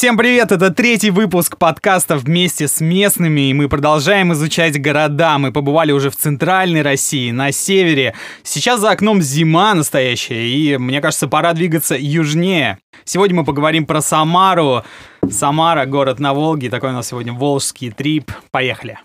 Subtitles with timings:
[0.00, 0.50] всем привет!
[0.50, 5.36] Это третий выпуск подкаста вместе с местными, и мы продолжаем изучать города.
[5.36, 8.14] Мы побывали уже в центральной России, на севере.
[8.42, 12.78] Сейчас за окном зима настоящая, и мне кажется, пора двигаться южнее.
[13.04, 14.84] Сегодня мы поговорим про Самару.
[15.30, 18.32] Самара, город на Волге, такой у нас сегодня волжский трип.
[18.50, 19.00] Поехали!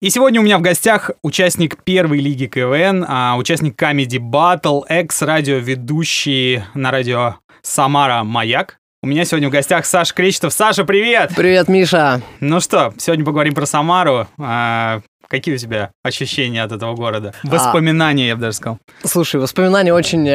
[0.00, 6.62] И сегодня у меня в гостях участник первой лиги КВН, а, участник Comedy Battle, экс-радиоведущий
[6.72, 8.78] на радио Самара Маяк.
[9.02, 10.54] У меня сегодня в гостях Саша Кречетов.
[10.54, 11.32] Саша, привет!
[11.36, 12.22] Привет, Миша!
[12.40, 14.26] Ну что, сегодня поговорим про Самару.
[14.38, 17.34] А, какие у тебя ощущения от этого города?
[17.44, 17.46] А.
[17.46, 18.78] Воспоминания, а, я бы даже сказал.
[19.04, 20.26] Слушай, воспоминания очень,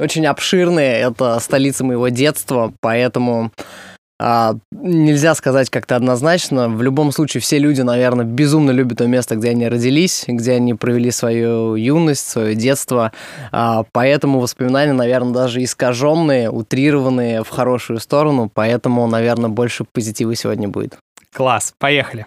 [0.00, 1.02] очень обширные.
[1.02, 3.52] Это столица моего детства, поэтому
[4.18, 6.68] а, нельзя сказать как-то однозначно.
[6.68, 10.74] В любом случае, все люди, наверное, безумно любят то место, где они родились, где они
[10.74, 13.12] провели свою юность, свое детство.
[13.50, 18.50] А, поэтому воспоминания, наверное, даже искаженные, утрированные в хорошую сторону.
[18.52, 20.98] Поэтому, наверное, больше позитива сегодня будет.
[21.32, 22.26] Класс, поехали.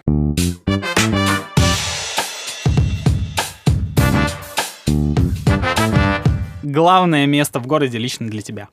[6.62, 8.68] Главное место в городе лично для тебя.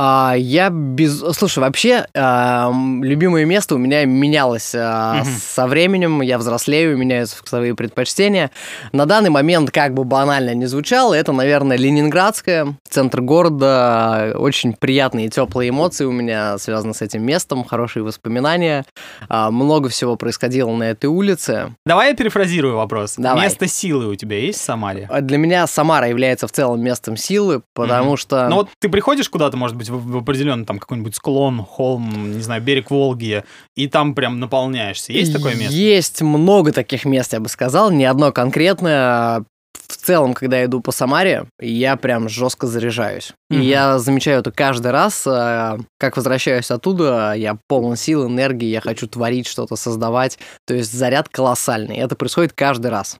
[0.00, 1.24] А, я без...
[1.32, 2.70] Слушай, вообще, а,
[3.02, 5.30] любимое место у меня менялось а, угу.
[5.40, 8.52] со временем, я взрослею, меняются вкусовые предпочтения.
[8.92, 15.26] На данный момент, как бы банально не звучало, это, наверное, Ленинградская, центр города, очень приятные
[15.26, 18.84] и теплые эмоции у меня связаны с этим местом, хорошие воспоминания,
[19.28, 21.74] а, много всего происходило на этой улице.
[21.84, 23.14] Давай я перефразирую вопрос.
[23.16, 23.46] Давай.
[23.46, 25.10] Место силы у тебя есть в Самаре?
[25.22, 28.16] Для меня Самара является в целом местом силы, потому угу.
[28.16, 28.48] что...
[28.48, 32.42] Ну вот ты приходишь куда-то, может быть, в, в определенный там какой-нибудь склон, холм, не
[32.42, 33.44] знаю, берег Волги,
[33.76, 35.12] и там прям наполняешься.
[35.12, 35.74] Есть такое место?
[35.74, 37.90] Есть много таких мест, я бы сказал.
[37.90, 39.44] Не одно конкретное.
[39.88, 43.32] В целом, когда я иду по Самаре, я прям жестко заряжаюсь.
[43.50, 43.56] Mm-hmm.
[43.56, 45.24] И я замечаю это каждый раз.
[45.26, 50.38] А, как возвращаюсь оттуда, я полон сил, энергии, я хочу творить что-то, создавать.
[50.66, 51.96] То есть заряд колоссальный.
[51.96, 53.18] Это происходит каждый раз.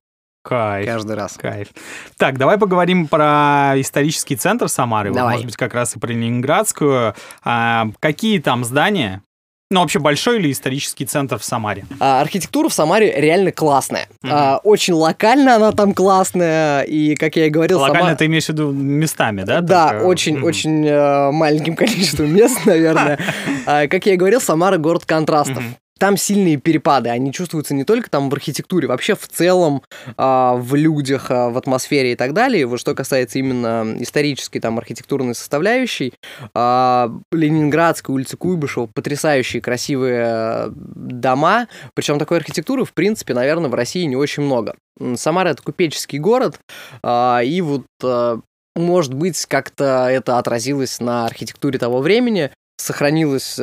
[0.49, 0.87] Кайф.
[0.87, 1.37] Каждый раз.
[1.37, 1.69] Кайф.
[2.17, 5.13] Так, давай поговорим про исторический центр Самары.
[5.13, 5.33] Давай.
[5.33, 7.15] может быть, как раз и про Ленинградскую.
[7.45, 9.23] А, какие там здания?
[9.71, 11.85] Ну, вообще, большой или исторический центр в Самаре?
[12.01, 14.09] А, архитектура в Самаре реально классная.
[14.25, 14.31] Mm-hmm.
[14.33, 17.81] А, очень локально она там классная, и, как я и говорил...
[17.81, 18.17] Локально Сама...
[18.17, 19.61] ты имеешь в виду местами, да?
[19.61, 20.05] Да, Только...
[20.05, 20.45] очень, mm-hmm.
[20.45, 23.19] очень э, маленьким количеством мест, наверное.
[23.67, 25.63] А, как я и говорил, Самара— город контрастов
[25.99, 30.75] там сильные перепады, они чувствуются не только там в архитектуре, вообще в целом э, в
[30.75, 32.67] людях, э, в атмосфере и так далее.
[32.67, 36.15] Вот что касается именно исторической там архитектурной составляющей,
[36.55, 44.05] э, Ленинградская улица Куйбышева, потрясающие красивые дома, причем такой архитектуры, в принципе, наверное, в России
[44.05, 44.77] не очень много.
[45.17, 46.59] Самара это купеческий город,
[47.03, 48.39] э, и вот э,
[48.77, 53.59] может быть, как-то это отразилось на архитектуре того времени, сохранилось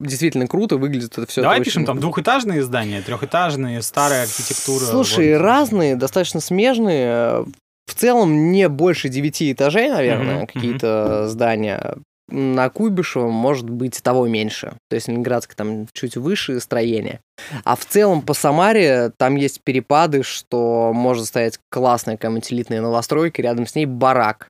[0.00, 1.42] действительно круто выглядит это все.
[1.42, 1.86] Давай это пишем очень...
[1.86, 4.84] там двухэтажные здания, трехэтажные, старая архитектура.
[4.84, 5.42] Слушай, вот.
[5.42, 7.44] разные, достаточно смежные.
[7.86, 10.52] В целом не больше девяти этажей, наверное, mm-hmm.
[10.52, 11.26] какие-то mm-hmm.
[11.28, 11.96] здания.
[12.28, 14.74] На Куйбышево может быть того меньше.
[14.88, 17.20] То есть Ленинградское там чуть выше строение.
[17.64, 23.42] А в целом по Самаре там есть перепады, что может стоять классная какая-нибудь элитная новостройка,
[23.42, 24.46] рядом с ней барак.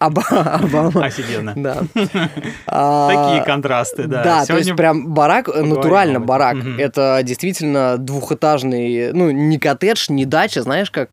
[0.00, 1.04] Обама.
[1.04, 1.52] Офигенно.
[1.54, 1.82] Да.
[1.94, 4.24] Такие контрасты, да.
[4.24, 6.56] Да, то есть прям барак, натурально барак.
[6.78, 11.10] Это действительно двухэтажный, ну, не коттедж, не дача, знаешь, как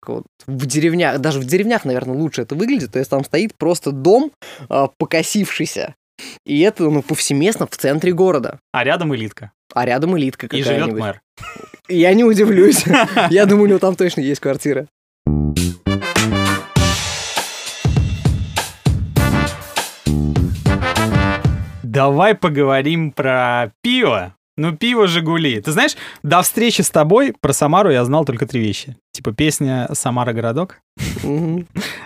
[0.48, 2.92] в деревнях, даже в деревнях, наверное, лучше это выглядит.
[2.94, 4.32] То есть там стоит просто дом
[4.70, 5.96] а, покосившийся.
[6.46, 8.60] И это, ну, повсеместно в центре города.
[8.72, 9.52] А рядом элитка.
[9.74, 10.72] А рядом элитка какая-нибудь.
[10.72, 11.22] И живет мэр.
[11.90, 12.86] Я не удивлюсь.
[13.30, 14.88] Я думаю, у него там точно есть квартира.
[21.88, 24.36] Давай поговорим про пиво.
[24.58, 25.62] Ну, пиво «Жигули».
[25.62, 28.98] Ты знаешь, до встречи с тобой про Самару я знал только три вещи.
[29.14, 30.80] Типа песня «Самара городок»,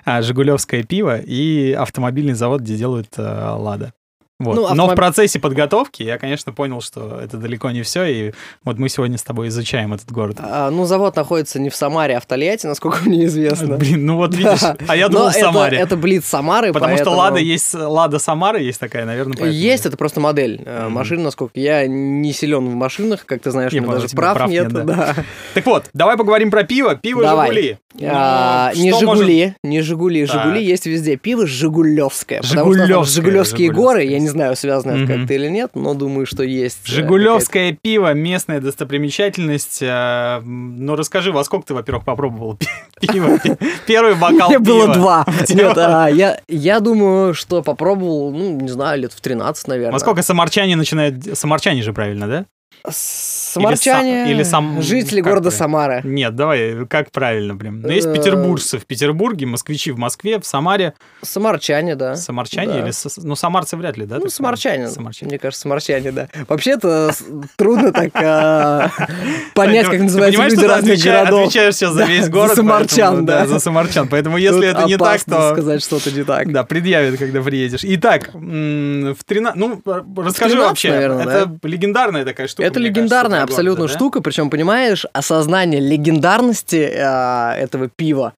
[0.05, 3.21] а, «Жигулевское пиво» и автомобильный завод, где делают э,
[3.57, 3.93] «Лада».
[4.43, 4.55] Вот.
[4.55, 4.87] Ну, автомоб...
[4.89, 8.33] Но в процессе подготовки я, конечно, понял, что это далеко не все, и
[8.63, 10.37] вот мы сегодня с тобой изучаем этот город.
[10.39, 13.77] А, ну, завод находится не в Самаре, а в Тольятти, насколько мне известно.
[13.77, 15.77] Блин, ну вот видишь, а я думал в Самаре.
[15.77, 17.15] Это, это Блиц Самары, Потому поэтому...
[17.15, 19.51] что Лада есть, Лада Самара есть такая, наверное, поэтому...
[19.51, 20.89] Есть, это просто модель mm-hmm.
[20.89, 24.37] машины, насколько я не силен в машинах, как ты знаешь, я у меня даже прав,
[24.37, 24.71] прав нет.
[24.71, 24.83] нет да.
[24.83, 25.15] Да.
[25.53, 26.95] Так вот, давай поговорим про пиво.
[26.95, 27.49] Пиво давай.
[27.49, 27.77] «Жигули».
[28.03, 29.57] А, ну, не Жигули, может...
[29.63, 30.25] не Жигули.
[30.25, 31.17] Жигули есть везде.
[31.17, 32.41] Пиво Жигулевское.
[32.41, 36.43] Потому что Жигулевские горы, я не знаю, связано это как-то или нет, но думаю, что
[36.43, 36.79] есть.
[36.87, 39.79] Э, Жигулевское пиво, местная достопримечательность.
[39.81, 42.57] Э, ну, расскажи, во сколько ты, во-первых, попробовал
[42.99, 43.39] пиво?
[43.85, 45.25] Первый бокал Мне было два.
[45.49, 49.93] Нет, я, я думаю, что попробовал, ну, не знаю, лет в 13, наверное.
[49.93, 51.37] Во сколько самарчане начинают...
[51.37, 52.45] Самарчане же, правильно, да?
[52.89, 54.81] Самарчане, или, или сам...
[54.81, 56.01] жители как города Самара.
[56.03, 57.81] Нет, давай, как правильно прям.
[57.81, 60.93] Ну, есть э, петербуржцы в Петербурге, москвичи в Москве, в Самаре.
[61.21, 62.15] Самарчане, да.
[62.15, 62.79] Самарчане да.
[62.79, 62.91] или...
[63.17, 64.17] Ну, самарцы вряд ли, да?
[64.19, 64.87] Ну, самарчане.
[64.87, 65.29] самарчане.
[65.29, 66.27] Мне кажется, самарчане, да.
[66.47, 67.11] Вообще-то
[67.55, 68.89] трудно так а,
[69.53, 71.41] понять, как называются люди разных городов.
[71.41, 72.49] отвечаешь сейчас за весь город.
[72.49, 73.45] За самарчан, да.
[73.45, 74.07] За самарчан.
[74.07, 75.51] Поэтому если это не так, то...
[75.53, 76.51] сказать что-то не так.
[76.51, 77.81] Да, предъявят, когда приедешь.
[77.83, 79.55] Итак, в 13...
[79.55, 79.81] Ну,
[80.17, 80.89] расскажи вообще.
[80.89, 82.70] Это легендарная такая штука.
[82.71, 83.93] Это легендарная абсолютно да?
[83.93, 88.33] штука, причем, понимаешь, осознание легендарности э, этого пива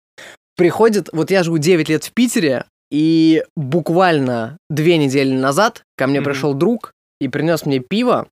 [0.56, 1.09] приходит...
[1.12, 6.24] Вот я живу 9 лет в Питере, и буквально две недели назад ко мне mm-hmm.
[6.24, 8.27] пришел друг и принес мне пиво.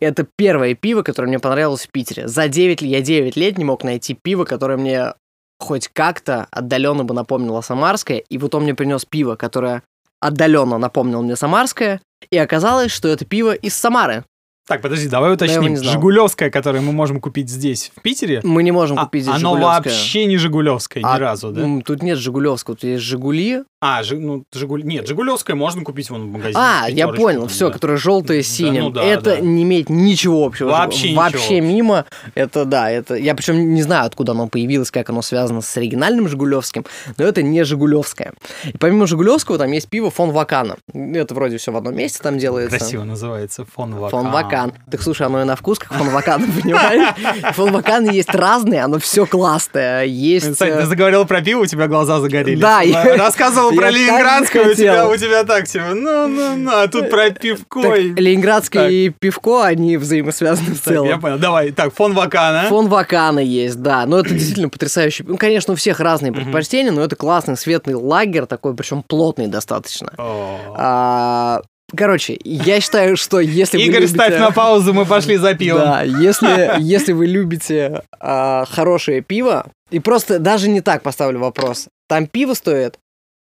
[0.00, 2.28] Это первое пиво, которое мне понравилось в Питере.
[2.28, 5.12] За 9 я 9 лет не мог найти пиво, которое мне
[5.60, 8.22] хоть как-то отдаленно бы напомнило самарское.
[8.28, 9.82] И вот он мне принес пиво, которое
[10.18, 12.00] отдаленно напомнило мне самарское.
[12.30, 14.24] И оказалось, что это пиво из Самары.
[14.66, 15.76] Так, подожди, давай уточним.
[15.76, 18.40] Жигулевское, которое мы можем купить здесь, в Питере.
[18.44, 21.66] Мы не можем а, купить здесь Оно вообще не Жигулевское а, ни разу, да?
[21.84, 23.64] Тут нет Жигулевского, тут есть Жигули.
[23.84, 24.84] А, жи, ну, Жигуль...
[24.84, 26.54] Нет, Жигулевское можно купить вон в магазине.
[26.56, 27.72] А, я понял, все, да.
[27.72, 28.74] которое желтое с синим.
[28.74, 29.40] Да, ну, да, это да.
[29.40, 30.68] не имеет ничего общего.
[30.68, 31.66] Вообще Вообще ничего.
[31.66, 32.04] мимо.
[32.36, 33.16] Это, да, это...
[33.16, 36.86] Я причем не знаю, откуда оно появилось, как оно связано с оригинальным Жигулевским,
[37.18, 38.34] но это не Жигулевское.
[38.72, 40.76] И помимо Жигулевского там есть пиво фон Вакана.
[40.94, 42.78] Это вроде все в одном месте там делается.
[42.78, 44.10] Красиво называется, фон Вакан.
[44.10, 44.72] Фон Вакан.
[44.92, 47.16] Так слушай, оно и на вкус, как фон Вакан, понимаешь?
[47.56, 50.04] Фон Вакан есть разные, оно все классное.
[50.04, 50.52] Есть...
[50.52, 52.60] Кстати, ты э, заговорил про пиво, у тебя глаза загорелись.
[52.60, 52.82] Да.
[53.16, 57.30] Рассказывал про Ленинградское, у тебя, у тебя так себе, ну, ну, ну, а тут про
[57.30, 57.82] пивко.
[57.82, 61.08] Так, Ленинградское и пивко, они взаимосвязаны в целом.
[61.08, 62.68] Я понял, давай, так, фон Вакана.
[62.68, 65.24] Фон Вакана есть, да, но это действительно потрясающий.
[65.26, 70.12] Ну, конечно, у всех разные предпочтения, но это классный светлый лагерь, такой, причем плотный достаточно.
[70.18, 71.62] А,
[71.94, 74.14] Короче, я считаю, что если Игорь, вы любите...
[74.14, 75.80] ставь на паузу, мы пошли за пивом.
[75.80, 81.88] Да, если, если вы любите а, хорошее пиво, и просто даже не так поставлю вопрос.
[82.08, 82.98] Там пиво стоит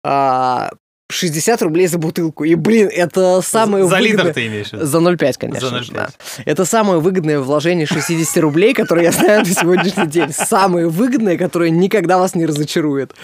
[0.06, 0.70] а,
[1.08, 2.44] 60 рублей за бутылку.
[2.44, 4.16] И, блин, это самое за, выгодное...
[4.16, 4.70] За литр ты имеешь?
[4.70, 5.68] За 0,5, конечно.
[5.68, 5.92] За 0,5.
[5.94, 6.08] Да.
[6.44, 10.32] Это самое выгодное вложение 60 рублей, которое я знаю на сегодняшний день.
[10.32, 13.14] Самое выгодное, которое никогда вас не разочарует.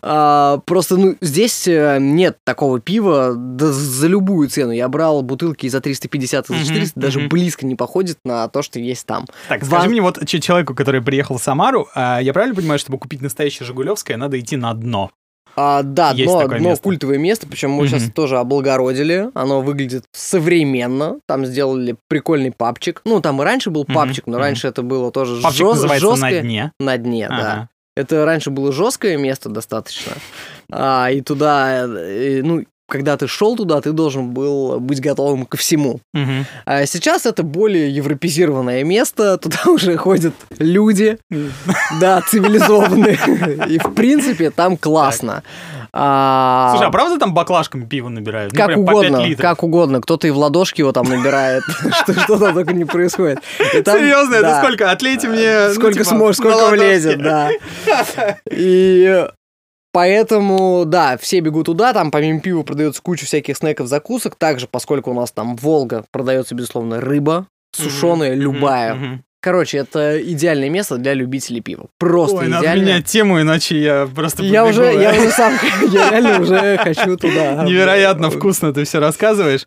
[0.00, 4.70] А, просто, ну, здесь э, нет такого пива да, за любую цену.
[4.70, 8.78] Я брал бутылки за 350 и за 400, даже близко не походит на то, что
[8.78, 9.26] есть там.
[9.48, 9.70] Так, Вам...
[9.70, 13.66] скажи мне, вот человеку, который приехал в Самару, а, я правильно понимаю, чтобы купить настоящее
[13.66, 15.10] Жигулевское, надо идти на дно?
[15.56, 16.82] А, да, Есть дно, дно место.
[16.82, 17.88] культовое место, причем мы mm-hmm.
[17.88, 19.30] сейчас тоже облагородили.
[19.34, 21.18] Оно выглядит современно.
[21.26, 23.02] Там сделали прикольный папчик.
[23.04, 24.32] Ну, там и раньше был папчик, mm-hmm.
[24.32, 26.00] но раньше это было тоже папчик жест...
[26.00, 26.18] жесткое.
[26.18, 26.72] на дне.
[26.80, 27.42] На дне, ага.
[27.42, 27.68] да.
[27.96, 30.12] Это раньше было жесткое место достаточно.
[30.70, 35.56] А, и туда, и, ну, когда ты шел туда, ты должен был быть готовым ко
[35.56, 35.98] всему.
[36.14, 36.46] Угу.
[36.64, 41.18] А сейчас это более европезированное место, туда уже ходят люди,
[42.00, 43.18] да, цивилизованные.
[43.68, 45.42] И в принципе там классно.
[45.92, 46.70] А...
[46.70, 48.52] Слушай, а правда там баклажками пиво набирают?
[48.52, 50.00] Ну, как угодно, как угодно.
[50.00, 51.64] Кто-то и в ладошки его там набирает,
[52.24, 53.40] что там только не происходит.
[53.58, 54.92] Серьезно, это сколько?
[54.92, 55.66] Отлейте мне...
[55.66, 57.50] Ну, сколько типа, сможешь, сколько влезет, да.
[58.52, 59.26] И
[59.94, 64.34] Поэтому, да, все бегут туда, там помимо пива продается куча всяких снеков, закусок.
[64.34, 68.38] Также, поскольку у нас там Волга, продается, безусловно, рыба, сушеная, mm-hmm.
[68.38, 68.94] любая.
[68.94, 69.18] Mm-hmm.
[69.40, 71.86] Короче, это идеальное место для любителей пива.
[71.96, 72.70] Просто Ой, идеальное.
[72.70, 75.54] надо менять тему, иначе я просто Я уже, я уже сам,
[75.92, 77.62] я реально уже хочу туда.
[77.62, 79.64] Невероятно вкусно ты все рассказываешь.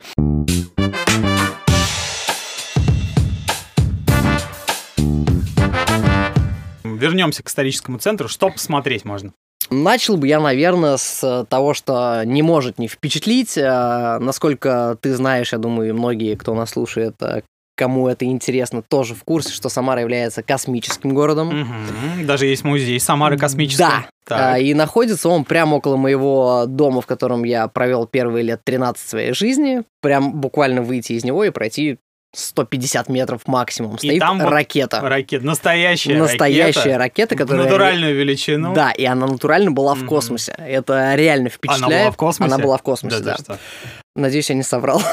[6.84, 8.28] Вернемся к историческому центру.
[8.28, 9.32] Что посмотреть можно?
[9.70, 13.58] Начал бы я, наверное, с того, что не может не впечатлить.
[13.58, 17.42] А, насколько ты знаешь, я думаю, многие, кто нас слушает, а,
[17.78, 21.62] кому это интересно, тоже в курсе, что Самара является космическим городом.
[21.62, 22.26] Угу.
[22.26, 23.84] Даже есть музей Самары космический.
[23.84, 24.08] Да.
[24.26, 24.60] Так.
[24.60, 29.34] И находится он прямо около моего дома, в котором я провел первые лет 13 своей
[29.34, 29.84] жизни.
[30.02, 31.98] Прям буквально выйти из него и пройти
[32.38, 33.98] 150 метров максимум.
[33.98, 35.02] Стоит и там ракета.
[35.02, 35.46] Ракета.
[35.46, 37.34] Настоящая, Настоящая ракета.
[37.34, 37.64] ракета которая...
[37.66, 38.74] Натуральную величину.
[38.74, 40.56] Да, и она натурально была в космосе.
[40.58, 40.66] Mm-hmm.
[40.68, 41.92] Это реально впечатляет.
[41.94, 42.54] Она была в космосе?
[42.54, 43.38] Она была в космосе, да.
[43.48, 43.58] да.
[44.16, 45.02] Надеюсь, я не соврал.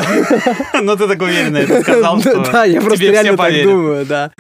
[0.83, 4.33] Ну, ты так уверенно это сказал, что Да, я просто реально так думаю, да.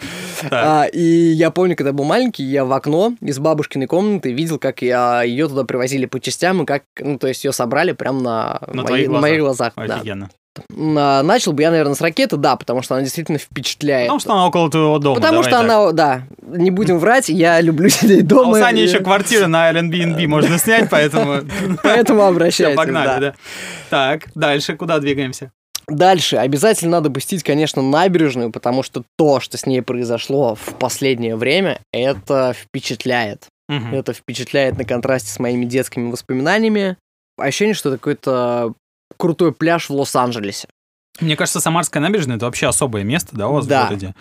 [0.50, 4.83] А, и я помню, когда был маленький, я в окно из бабушкиной комнаты видел, как
[4.83, 8.61] я ее туда привозили по частям, и как, ну, то есть ее собрали прямо на,
[8.73, 9.73] На мои- на моих глазах.
[9.76, 9.97] да.
[9.97, 10.26] Офигенно.
[10.26, 10.31] На-
[10.69, 14.07] Начал бы я, наверное, с ракеты, да, потому что она действительно впечатляет.
[14.09, 15.17] Потому что она около твоего дома.
[15.17, 15.65] Потому давай что так.
[15.65, 18.51] она, да, не будем врать, я люблю сидеть А дома.
[18.51, 21.41] у Сани и- еще квартира на Airbnb можно снять, поэтому...
[21.83, 22.77] Поэтому обращайтесь.
[22.77, 23.35] погнали, да.
[23.91, 25.51] Так, дальше куда двигаемся?
[25.87, 31.37] Дальше обязательно надо посетить, конечно, набережную, потому что то, что с ней произошло в последнее
[31.37, 33.47] время, это впечатляет.
[33.69, 36.97] Это впечатляет на контрасте с моими детскими воспоминаниями.
[37.39, 38.73] Ощущение, что это какой-то
[39.17, 40.69] крутой пляж в Лос-Анджелесе.
[41.21, 43.85] Мне кажется, Самарская набережная это вообще особое место, да, у вас Да.
[43.85, 44.15] в городе.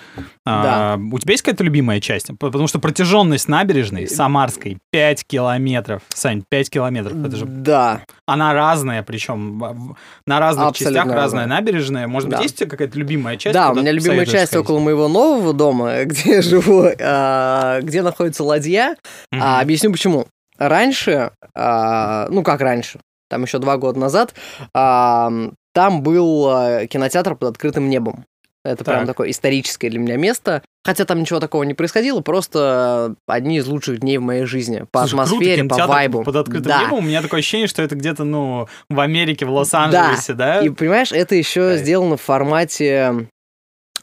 [0.46, 2.30] А, у тебя есть какая-то любимая часть?
[2.38, 6.04] Потому что протяженность набережной Самарской 5 километров.
[6.10, 7.18] Сань, 5 километров.
[7.26, 8.02] Это же Да.
[8.28, 9.96] она разная, причем
[10.28, 12.08] на разных Абсолютно частях разная набережная.
[12.08, 12.44] Может быть, Да.
[12.44, 13.56] есть у тебя какая-то любимая часть?
[13.56, 14.64] Да, у меня любимая часть сходить?
[14.66, 18.98] около моего нового дома, где я живу, а, где находится ладья.
[19.32, 20.28] А, объясню почему.
[20.60, 23.00] Раньше, ну как раньше,
[23.34, 24.36] там еще два года назад,
[24.74, 28.26] там был а, кинотеатр под открытым небом.
[28.64, 29.08] Это прям Так.
[29.08, 30.62] такое историческое для меня место.
[30.86, 34.86] Хотя там ничего такого не происходило, просто одни из лучших дней в моей жизни.
[34.92, 36.24] По Слушай, круто, атмосфере, по кинотеатр вайбу.
[36.24, 36.82] Под открытым Да.
[36.84, 40.62] небом у меня такое ощущение, что это где-то, ну, в Америке, в Лос-Анджелесе, да?
[40.62, 41.80] И понимаешь, это еще Кайф.
[41.82, 43.28] сделано в формате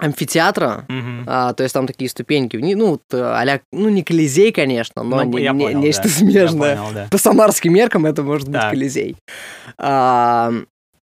[0.01, 0.85] амфитеатра.
[0.89, 1.25] Мгм.
[1.27, 5.39] А, то есть там такие ступеньки, ну, вот, а ну, не Колизей, конечно, но Ну,
[5.39, 6.09] не- не- понял, нечто да.
[6.09, 6.71] смежное.
[6.71, 7.09] Я понял, да.
[7.11, 8.71] По самарским меркам это может быть Так.
[8.71, 9.17] Колизей.
[9.79, 10.53] А,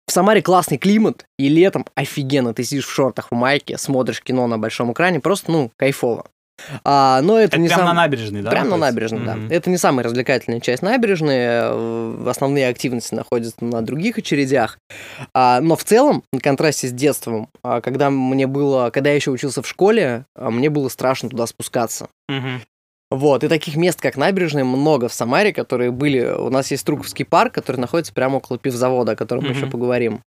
[0.06, 2.52] в Самаре классный климат, и летом офигенно.
[2.54, 6.26] Ты сидишь в шортах, в майке, смотришь кино на большом экране, просто, ну, кайфово.
[6.84, 8.50] А, но это, Это не прям сам- на набережной, да?
[8.50, 9.36] Прямо на набережной, да.
[9.54, 11.36] Это не самая развлекательная часть набережной.
[11.38, 14.78] э, Основные активности находятся на других очередях.
[15.34, 19.30] А, но в целом, на контрасте с детством, а, когда мне было, когда я еще
[19.30, 22.08] учился в школе, а, мне было страшно туда спускаться.
[22.28, 22.62] Мгм.
[23.10, 26.20] Вот, и таких мест, как набережная, много в Самаре, которые были...
[26.24, 29.58] У нас есть Струковский парк, который находится прямо около пивзавода, о котором мы Мгм.
[29.58, 30.20] еще поговорим.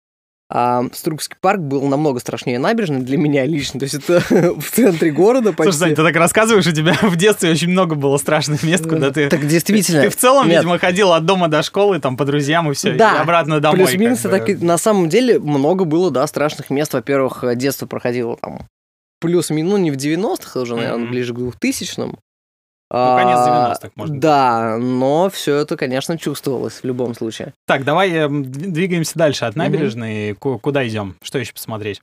[0.54, 3.80] А Струковский парк был намного страшнее набережной для меня лично.
[3.80, 4.20] То есть это
[4.60, 5.72] в центре города почти.
[5.72, 9.10] Слушай, Сань, ты так рассказываешь, у тебя в детстве очень много было страшных мест, куда
[9.10, 9.30] ты...
[9.30, 10.02] Так действительно.
[10.02, 10.58] Ты в целом, Нет.
[10.58, 13.16] видимо, ходил от дома до школы, там, по друзьям и все, Да.
[13.16, 13.78] и обратно домой.
[13.86, 14.52] Плюс-минус, как бы.
[14.54, 16.92] так на самом деле много было, да, страшных мест.
[16.92, 18.66] Во-первых, детство проходило там
[19.22, 21.10] плюс-минус, ну, не в 90-х, уже, наверное, Мгм.
[21.12, 22.18] ближе к 2000-м.
[22.92, 24.20] Ну, конец А, 90-х, может быть.
[24.20, 27.54] Да, но все это, конечно, чувствовалось в любом случае.
[27.66, 30.34] Так, давай э, м, дв- двигаемся дальше от набережной.
[30.34, 31.16] Ку- Куда идем?
[31.22, 32.02] Что еще посмотреть?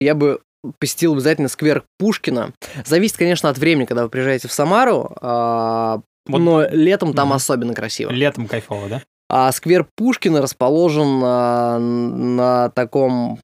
[0.00, 0.40] Я бы
[0.78, 2.52] посетил обязательно сквер Пушкина.
[2.84, 7.36] Зависит, конечно, от времени, когда вы приезжаете в Самару, а, Вот но летом там Мгм.
[7.36, 8.10] особенно красиво.
[8.10, 9.02] Летом кайфово, да?
[9.28, 13.38] А сквер Пушкина расположен а, на таком,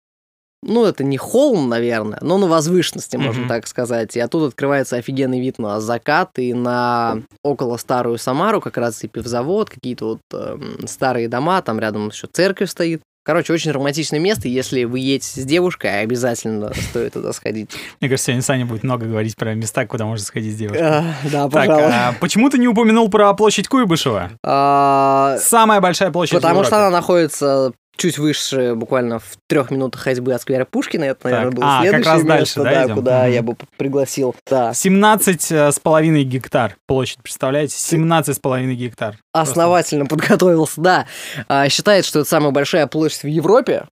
[0.62, 3.49] ну, это не холм, наверное, но на возвышенности, можно Мгм.
[3.49, 4.16] так сказать.
[4.16, 9.09] И оттуда открывается офигенный вид на закат и на около старую Самару, как раз и
[9.09, 13.02] пивзавод, какие-то вот эм, старые дома, там рядом еще церковь стоит.
[13.25, 14.49] Короче, очень романтичное место.
[14.49, 17.71] Если вы едете с девушкой, обязательно стоит туда сходить.
[18.00, 20.83] Мне кажется, сегодня Саня будет много говорить про места, куда можно сходить с девушкой.
[20.85, 21.85] А, Да, Так, пожалуй.
[21.92, 24.33] а почему ты не упомянул про площадь Куйбышева?
[24.45, 30.35] А, Самая большая площадь Потому что она находится чуть выше, буквально в трех минутах ходьбы
[30.35, 31.04] от сквера Пушкина.
[31.04, 33.32] Это, наверное, Так, было а, как следующее раз место, дальше, да, да, куда Мгм.
[33.32, 34.35] я бы пригласил.
[34.50, 34.75] Да.
[34.75, 37.76] 17 э, с половиной гектар площадь, представляете?
[37.78, 39.16] 17 с половиной гектар.
[39.32, 41.06] Основательно подготовился, да.
[41.49, 43.85] А, считает, что это самая большая площадь в Европе.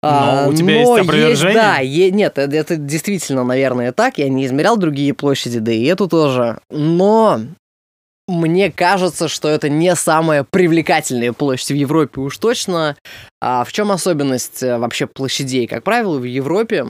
[0.00, 1.54] А, Но у тебя но есть опровержение?
[1.54, 4.18] да, е- нет, это, это действительно, наверное, так.
[4.18, 6.58] Я не измерял другие площади, да и эту тоже.
[6.70, 7.40] Но
[8.28, 12.96] мне кажется, что это не самая привлекательная площадь в Европе уж точно.
[13.40, 15.66] А в чем особенность э, вообще площадей?
[15.66, 16.86] Как правило, в Европе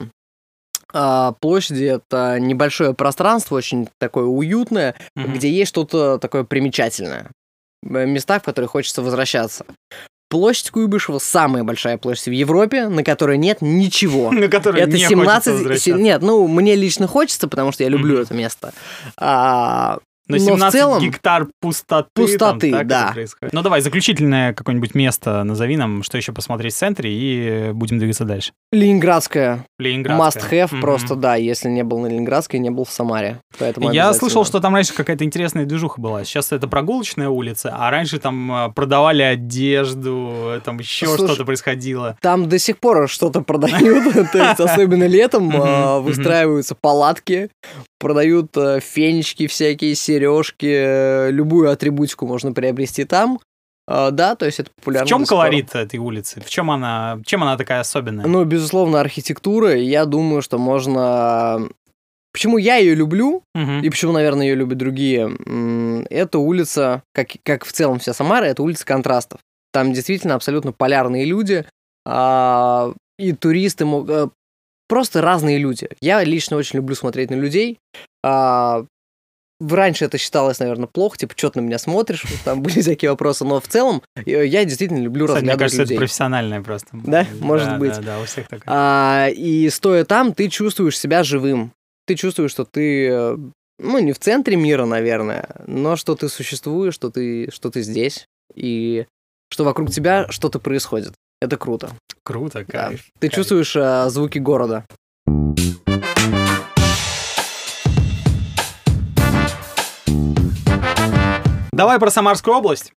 [0.93, 5.33] а, площади это небольшое пространство, очень такое уютное, Мгм.
[5.33, 7.29] где есть что-то такое примечательное.
[7.87, 9.65] Э, Места, в которые хочется возвращаться.
[10.31, 14.31] Площадь Куйбышева самая большая площадь в Европе, на которой нет ничего.
[14.31, 15.25] На который Это не 17...
[15.25, 15.93] хочется се- возвращаться.
[16.01, 18.73] Нет, ну, мне лично хочется, потому что я люблю это место.
[19.17, 19.97] А,
[20.29, 22.09] Но но в 17 целом- гектар пустоты.
[22.13, 23.11] Пустоты, там, так да.
[23.13, 23.51] происходит.
[23.53, 28.25] Ну давай, заключительное какое-нибудь место назови нам, что еще посмотреть в центре, и будем двигаться
[28.25, 28.51] дальше.
[28.71, 29.65] Ленинградская.
[29.79, 30.43] Ленинградская.
[30.43, 30.81] Must have Мгм.
[30.81, 33.39] просто, да, если не был на Ленинградской, не был в Самаре.
[33.57, 36.23] Поэтому Я слышал, что там раньше какая-то интересная движуха была.
[36.23, 42.17] Сейчас это прогулочная улица, а раньше там э, продавали одежду, там еще Слушай, что-то происходило.
[42.21, 46.03] Там до сих пор что-то продают, то есть особенно летом мгм.
[46.03, 47.49] выстраиваются палатки,
[47.99, 53.39] продают э, фенечки всякие, сережки, э, любую атрибутику можно приобрести там.
[53.87, 55.05] А, Да, то есть это популярно.
[55.05, 56.41] В чем колорит этой улицы?
[56.41, 58.25] В чем она, чем она такая особенная?
[58.25, 59.75] Ну, безусловно, архитектура.
[59.75, 61.67] Я думаю, что можно
[62.31, 63.81] Почему я ее люблю, Мгм.
[63.81, 65.35] и почему, наверное, ее любят другие,
[66.11, 69.39] это улица, как, как в целом вся Самара, это улица контрастов.
[69.73, 71.65] Там действительно абсолютно полярные люди,
[72.05, 74.27] а, и туристы, э,
[74.89, 75.87] просто разные люди.
[76.01, 77.79] Я лично очень люблю смотреть на людей.
[78.23, 78.85] А,
[79.61, 83.43] Раньше это считалось, наверное, плохо, типа, что ты на меня смотришь, там были всякие вопросы,
[83.43, 85.97] но в целом э, я действительно люблю Кстати, мне разглядывать кажется, это людей.
[85.97, 86.87] профессиональное просто.
[86.93, 87.27] Да?
[87.41, 87.95] Может Да, быть.
[87.95, 88.63] Да, да, у всех такое.
[88.67, 91.73] А, и стоя там, ты чувствуешь себя живым.
[92.07, 93.37] Ты чувствуешь, что ты, э,
[93.79, 98.27] ну, не в центре мира, наверное, но что ты существуешь, что ты, что ты здесь,
[98.55, 99.07] и
[99.51, 101.13] что вокруг тебя что-то происходит.
[101.41, 101.91] Это круто.
[102.29, 102.89] Круто, Да.
[102.89, 103.05] кайф.
[103.17, 103.33] Ты кайф.
[103.33, 104.85] чувствуешь э, звуки города.
[111.71, 112.93] Давай про Самарскую область.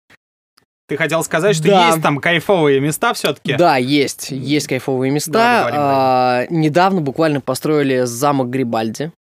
[0.88, 1.88] Ты хотел сказать, что Да.
[1.90, 3.54] есть там кайфовые места все-таки?
[3.54, 5.30] Да, есть, есть кайфовые места.
[5.68, 9.12] Давай А, недавно буквально построили замок Грибальди.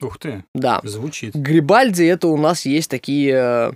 [0.00, 0.80] Ух ты, Да.
[0.84, 1.34] звучит.
[1.34, 3.72] Грибальди это у нас есть такие...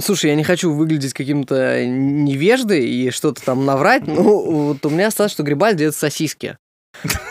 [0.00, 5.08] Слушай, я не хочу выглядеть каким-то невеждой и что-то там наврать, но вот у меня
[5.08, 6.56] осталось, что Грибальди это сосиски.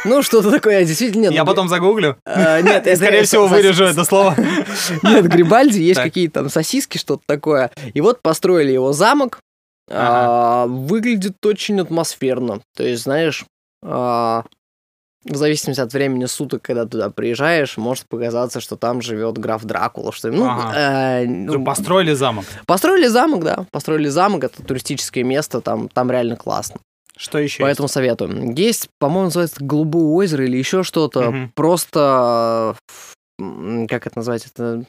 [0.05, 1.33] Ну, что-то такое, действительно нет.
[1.33, 2.17] Я ну, потом загуглю.
[2.25, 4.36] э, Нет, это скорее это всего, вырежу это слово.
[5.03, 7.71] Нет, Грибальди есть какие-то там сосиски, что-то такое.
[7.93, 9.39] И вот построили его замок.
[9.89, 12.62] а, Выглядит очень атмосферно.
[12.75, 13.45] То есть, знаешь,
[13.83, 14.43] а,
[15.29, 20.12] в зависимости от времени суток, когда туда приезжаешь, может показаться, что там живет граф Дракула,
[20.12, 20.74] что ну, Ага.
[21.22, 22.46] э, Ну, Построили замок.
[22.65, 26.79] построили замок, да, построили замок, это туристическое место, там, там реально классно.
[27.17, 27.63] Что еще?
[27.63, 28.53] Поэтому советую.
[28.55, 31.31] Есть, по-моему, называется Голубое озеро или еще что-то.
[31.31, 31.51] Мгм.
[31.55, 32.75] Просто,
[33.39, 34.84] как это назвать, это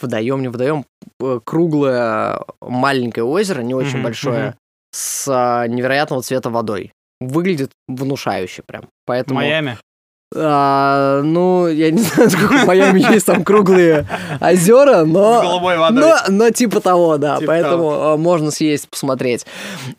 [0.00, 0.84] водоем, не водоем,
[1.20, 4.54] э, круглое маленькое озеро, не очень Мгм, большое, мгм.
[4.94, 6.92] с а, невероятного цвета водой.
[7.20, 8.84] Выглядит внушающе прям.
[9.10, 9.78] Поэтому, Майами?
[10.34, 14.06] а, ну, я не знаю, сколько в Майами есть там круглые
[14.40, 15.42] озера, С но...
[15.42, 16.00] голубой водой.
[16.00, 17.36] Но, но типа того, да.
[17.38, 19.44] Типа поэтому а, можно съесть, посмотреть.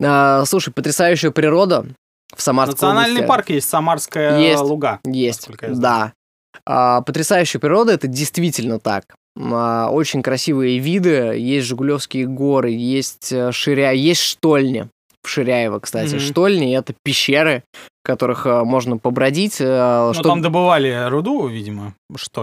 [0.02, 1.86] А, слушай, потрясающая природа
[2.36, 3.28] в Самарской Национальный области.
[3.28, 4.62] парк есть, Самарская Есть.
[4.64, 5.00] луга.
[5.06, 6.14] Есть, да.
[6.66, 9.04] А, потрясающая природа, это действительно так.
[9.38, 14.88] А, очень красивые виды, есть Жигулевские горы, есть э, Ширя, есть штольни.
[15.24, 16.16] В Ширяево, кстати.
[16.16, 16.20] Мгм.
[16.20, 19.58] Штольни— это пещеры, в которых э, можно побродить.
[19.60, 21.94] э, Ну, что- там добывали руду, видимо,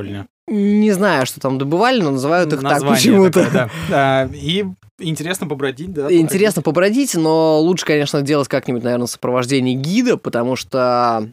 [0.02, 0.24] ли.
[0.46, 3.44] Не знаю, что там добывали, но называют их так Название почему-то.
[3.44, 3.70] такое, да.
[3.90, 4.64] Да, И
[4.98, 6.10] интересно побродить, да.
[6.10, 11.28] Интересно побродить, но лучше, конечно, делать как-нибудь, наверное, в сопровождении гида, потому что...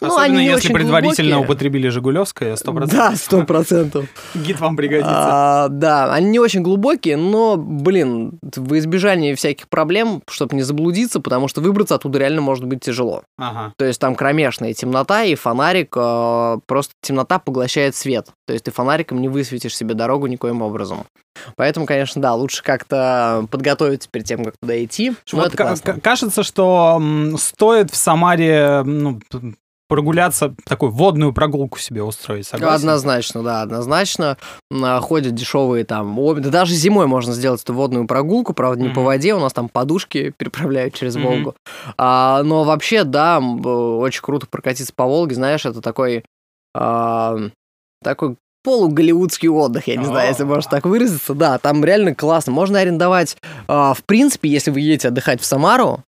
[0.00, 1.44] ну, Особенно не если предварительно глубокие.
[1.44, 2.86] употребили Жигулевское, 100%.
[2.88, 4.06] Да, сто процентов.
[4.34, 5.10] Гид вам пригодится.
[5.12, 11.20] А, да, они не очень глубокие, но, блин, в избежание всяких проблем, чтобы не заблудиться,
[11.20, 13.22] потому что выбраться оттуда реально может быть тяжело.
[13.38, 13.72] Ага.
[13.76, 18.28] То есть там кромешная темнота, и фонарик, э, просто темнота поглощает свет.
[18.46, 21.04] То есть ты фонариком не высветишь себе дорогу никоим образом.
[21.56, 25.14] Поэтому, конечно, да, лучше как-то подготовиться перед тем, как туда идти.
[25.32, 27.00] Вот это ка- кажется, что
[27.38, 29.20] стоит в Самаре ну,
[29.94, 32.88] прогуляться, такую водную прогулку себе устроить, согласен?
[32.88, 34.36] Однозначно, да, однозначно.
[34.72, 39.00] А, Ходят дешевые там, да даже зимой можно сделать эту водную прогулку, правда, не по
[39.00, 39.04] Мгм.
[39.04, 41.24] воде, у нас там подушки переправляют через Мгм.
[41.26, 41.54] Волгу.
[41.96, 46.24] А, но вообще, да, э, очень круто прокатиться по Волге, знаешь, это такой,
[46.74, 47.36] а,
[48.02, 51.34] такой полуголливудский отдых, я не знаю, если можно так выразиться.
[51.34, 52.50] Да, там реально классно.
[52.52, 53.36] Можно арендовать,
[53.68, 56.02] а, в принципе, если вы едете отдыхать в Самару,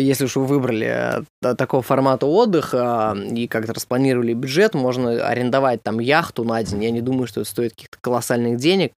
[0.00, 5.82] если уж вы выбрали э, та- такого формата отдыха и как-то распланировали бюджет, можно арендовать
[5.82, 6.84] там яхту на день.
[6.84, 8.92] Я не думаю, что это стоит каких-то колоссальных денег.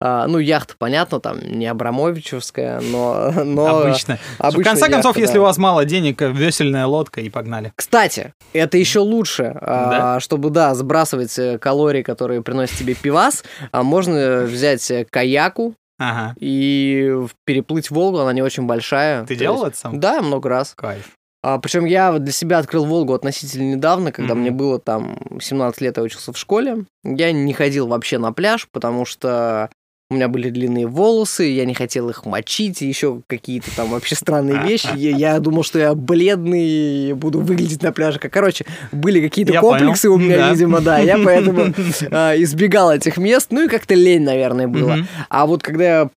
[0.00, 3.30] А, ну, яхта, понятно, там не Абрамовичевская, но...
[3.44, 4.18] но Обычно.
[4.38, 5.40] в обычная конце концов, яхта, если да.
[5.40, 7.72] у вас мало денег, э, весельная лодка и погнали.
[7.76, 10.16] Кстати, это еще лучше, Да?
[10.16, 16.34] а, чтобы, да, сбрасывать э, калории, которые приносят тебе пивас, а можно взять каяку Ага.
[16.38, 19.24] и переплыть Волгу, она не очень большая.
[19.26, 20.00] Ты делал есть- это сам?
[20.00, 20.74] Да, много раз.
[20.76, 21.12] Кайф.
[21.42, 24.40] А, причем я для себя открыл Волгу относительно недавно, когда Мгм.
[24.42, 26.86] мне было там 17 лет, я учился в школе.
[27.04, 29.70] Я не ходил вообще на пляж, потому что
[30.08, 34.14] у меня были длинные волосы, я не хотел их мочить, и еще какие-то там вообще
[34.14, 34.88] странные вещи.
[34.94, 38.20] Я, я думал, что я бледный и буду выглядеть на пляже.
[38.20, 40.14] Как, короче, были какие-то Я комплексы понял.
[40.14, 40.52] у меня, Да.
[40.52, 40.98] видимо, да.
[40.98, 41.74] Я поэтому
[42.12, 43.48] а, избегал этих мест.
[43.50, 44.92] Ну и как-то лень, наверное, было.
[44.94, 45.08] Мгм.
[45.28, 46.10] А вот когда я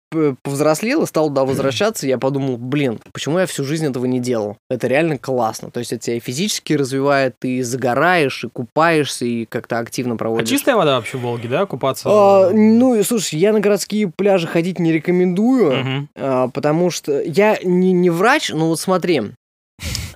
[0.42, 4.56] повзрослел и стал туда возвращаться, я подумал, блин, почему я всю жизнь этого не делал?
[4.70, 5.70] Это реально классно.
[5.70, 10.16] То есть это тебя и физически развивает, ты загораешь, и купаешься, и как-то активно А
[10.16, 10.48] проводишь.
[10.48, 12.08] чистая вода вообще в Волге, да, купаться?
[12.10, 17.92] А, ну, слушай, я на городские пляжи ходить не рекомендую, а, потому что я не,
[17.92, 19.22] не врач, но вот смотри,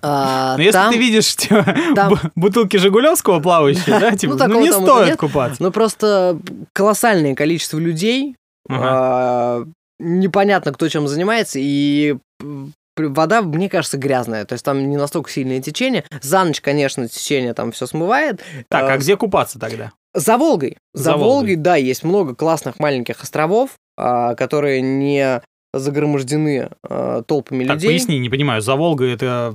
[0.05, 4.39] А, Но если там- ты видишь типа, там- бу- бутылки Жигулевского плавающие, да, типа, ну,
[4.39, 5.63] такого не стоит купаться.
[5.63, 6.39] Ну, просто
[6.73, 8.35] колоссальное количество людей,
[8.69, 9.67] Ага.
[10.03, 12.17] Непонятно, кто чем занимается, и
[12.97, 14.45] вода, мне кажется, грязная.
[14.45, 16.05] То есть там не настолько сильное течение.
[16.21, 18.41] За ночь, конечно, течение там все смывает.
[18.69, 19.93] Так, а А, где купаться тогда?
[20.15, 20.77] За Волгой.
[20.93, 21.29] За За, Волгой.
[21.29, 25.41] Волгой, да, есть много классных маленьких островов, а, которые не
[25.73, 27.89] загромождены а, толпами Так, людей.
[27.91, 29.55] поясни, не понимаю, за Волгой это...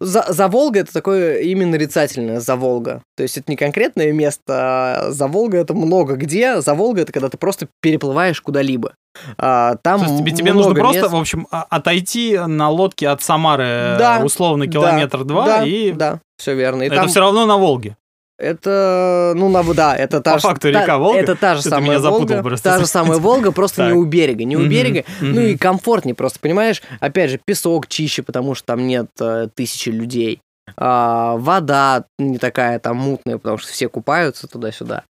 [0.00, 3.02] За, за Волга это такое имя нарицательное, за Волга.
[3.16, 6.60] То есть это не конкретное место, а за Волга это много где.
[6.60, 8.94] За Волга это когда ты просто переплываешь куда-либо.
[9.38, 11.12] А, там То есть тебе, тебе нужно просто, мест.
[11.12, 15.92] в общем, а- отойти на лодке от Самары э, Да, условно Да, километр-два, да, и
[15.92, 16.82] Да, все верно.
[16.82, 17.96] И это там все равно на Волге.
[18.38, 21.18] Это, ну, на, да, это та По же- факту та- река Волга?
[21.20, 22.42] Это та же самая меня запутал Волга.
[22.42, 24.44] просто Та же самая Волга, просто не у берега.
[24.44, 26.82] Не у берега, ну и комфортнее просто, понимаешь?
[27.00, 30.40] Опять же, песок чище, потому что там нет э, тысячи людей.
[30.76, 35.04] А, вода не такая там мутная, потому что все купаются туда-сюда.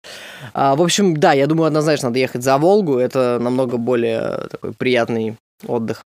[0.54, 2.98] А, в общем, да, я думаю, однозначно надо ехать за Волгу.
[2.98, 5.36] Это намного более такой приятный
[5.68, 6.02] отдых.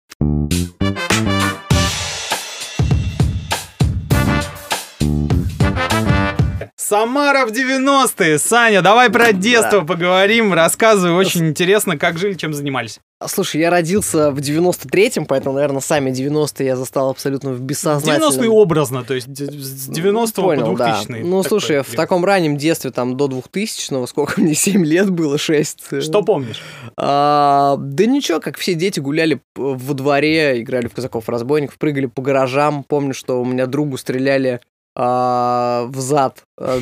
[6.88, 8.38] Самара в 90-е.
[8.38, 10.54] Саня, давай про детство поговорим.
[10.54, 13.00] Рассказывай, очень интересно, как жили, чем занимались.
[13.26, 18.52] Слушай, я родился в 93-м, поэтому, наверное, сами 90-е я застал абсолютно в 90-е бессознательном.
[18.52, 21.02] образно, то есть с 90 по Понял, да.
[21.02, 25.38] 2000 Ну, слушай, в таком раннем детстве, там, до 2000-го, сколько мне, 7 лет было,
[25.38, 26.02] 6.
[26.02, 26.62] Что помнишь?
[26.96, 32.84] А, да ничего, как все дети гуляли во дворе, играли в казаков-разбойников, прыгали по гаражам.
[32.84, 34.60] Помню, что у меня другу стреляли
[34.98, 36.78] в зад а,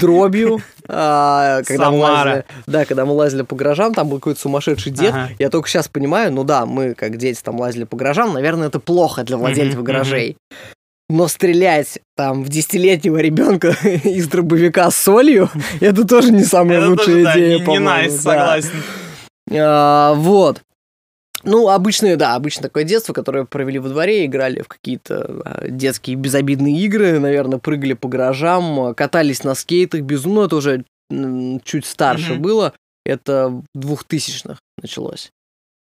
[0.00, 4.92] дробью, а, когда мы лазили, да, когда мы лазили по гаражам, там был какой-то сумасшедший
[4.92, 5.14] дед.
[5.38, 8.80] Я только сейчас понимаю, ну да, мы как дети там лазили по гаражам, наверное, это
[8.80, 10.36] плохо для владельцев гаражей.
[11.10, 15.50] Но стрелять там в десятилетнего ребенка из дробовика с солью,
[15.80, 18.70] это тоже не самая лучшая идея, не- не по-моему, найс, согласен.
[19.52, 20.60] А, вот.
[21.44, 26.16] Ну, обычное, да, обычно такое детство, которое провели во дворе, играли в какие-то а, детские
[26.16, 30.24] безобидные игры, наверное, прыгали по гаражам, а, катались на скейтах, без...
[30.24, 30.84] Ну, это уже
[31.64, 32.42] чуть старше Мгм.
[32.42, 32.72] было,
[33.04, 35.30] это в двухтысячных началось.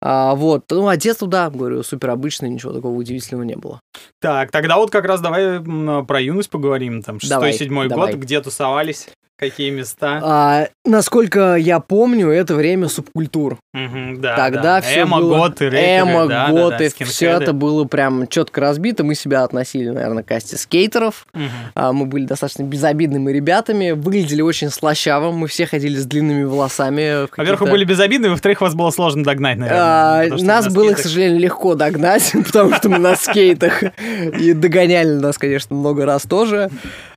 [0.03, 3.81] А, вот, ну, а детство, да, говорю, супер обычное, ничего такого удивительного не было.
[4.21, 5.59] Так, тогда вот как раз давай
[6.05, 7.03] про юность поговорим.
[7.03, 8.13] Там, Давай, 6-7 давай.
[8.13, 10.21] год, где тусовались, какие места.
[10.23, 13.59] А, насколько я помню, это время субкультур.
[13.75, 14.81] Мгм, да, Тогда да.
[14.81, 15.37] все Эмо, было...
[15.39, 17.45] готы, рэперы, Эмо, да, да, готы, да, все скинхеды.
[17.45, 19.05] это было прям четко разбито.
[19.05, 21.27] Мы себя относили, наверное, к касте скейтеров.
[21.35, 21.51] Мгм.
[21.75, 27.27] А, Мы были достаточно безобидными ребятами, выглядели очень слащаво, мы все ходили с длинными волосами.
[27.37, 29.83] Во-первых, вы были безобидны, во-вторых, вас было сложно догнать, наверное.
[29.83, 33.83] А, потому Нас на было, к скейтах- сожалению, легко догнать, потому что мы на скейтах
[33.83, 36.71] и догоняли нас, конечно, много раз тоже.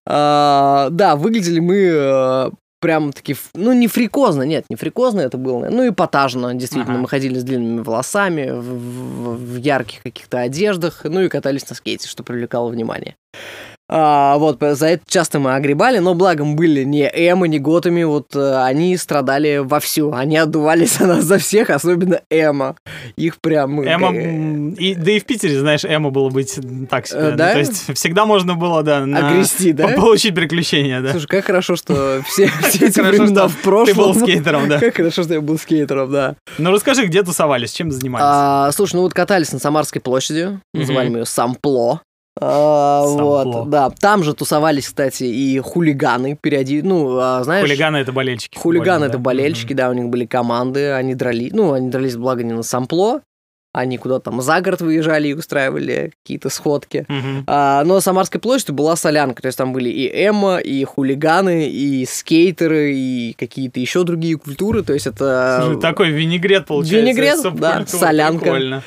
[0.05, 5.67] А, Да, выглядели мы э, прям таки, ну не фрикозно, нет, не фрикозно это было,
[5.69, 7.01] ну эпатажно, действительно, Ага.
[7.03, 11.75] мы ходили с длинными волосами, в, в- в ярких каких-то одеждах, ну и катались на
[11.75, 13.15] скейте, что привлекало внимание.
[13.91, 18.35] А, вот, за это часто мы огребали, но благом были не Эмо, не Готами, вот
[18.35, 22.75] э, они страдали вовсю, они отдувались о нас за всех, особенно Эмо.
[23.15, 23.71] Их прям...
[23.73, 27.19] мы, Эмо, э, и, да и в Питере, знаешь, Эмо было быть так себе.
[27.19, 27.53] Э, Ну, да?
[27.53, 29.87] то есть всегда можно было, да, на- Огрести, да?
[29.87, 31.11] по- получить приключения, да.
[31.11, 33.95] Слушай, как хорошо, что все, все эти времена в прошлом.
[33.95, 34.79] Ты был скейтером, да.
[34.89, 36.35] Как хорошо, что я был скейтером, да.
[36.59, 38.25] Ну расскажи, где тусовались, чем занимались?
[38.27, 42.01] А, слушай, ну вот катались на Самарской площади, называли ее Сампло.
[42.41, 43.89] А, вот, да.
[43.89, 46.81] Там же тусовались, кстати, и хулиганы периоди...
[46.81, 47.65] Ну, а, знаешь...
[47.65, 48.57] Хулиганы это болельщики.
[48.57, 49.19] Хулиганы это да?
[49.19, 53.21] болельщики, да, у них были команды, они дрались, ну, они дрались, благо, не на сампло,
[53.71, 57.05] они куда-то там за город выезжали и устраивали какие-то сходки.
[57.07, 57.43] Мгм.
[57.45, 62.05] А, но Самарской площади была солянка, то есть там были и эмо, и хулиганы, и
[62.05, 65.61] скейтеры, и какие-то еще другие культуры, то есть это...
[65.63, 66.97] Слушай, такой винегрет получается.
[66.97, 68.45] Винегрет, да, солянка.
[68.45, 68.83] Прикольно.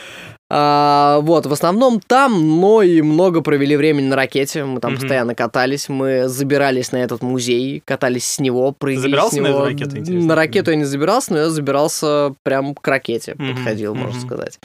[0.54, 4.64] А, вот, в основном там, но и много провели времени на ракете.
[4.66, 5.00] Мы там Мгм.
[5.00, 9.48] постоянно катались, мы забирались на этот музей, катались с него, прыгали забирался с на него.
[9.60, 10.26] эту ракету, интересно?
[10.28, 14.26] На ракету я не забирался, но я забирался прям к ракете, Мгм, подходил, можно мгм.
[14.26, 14.58] сказать.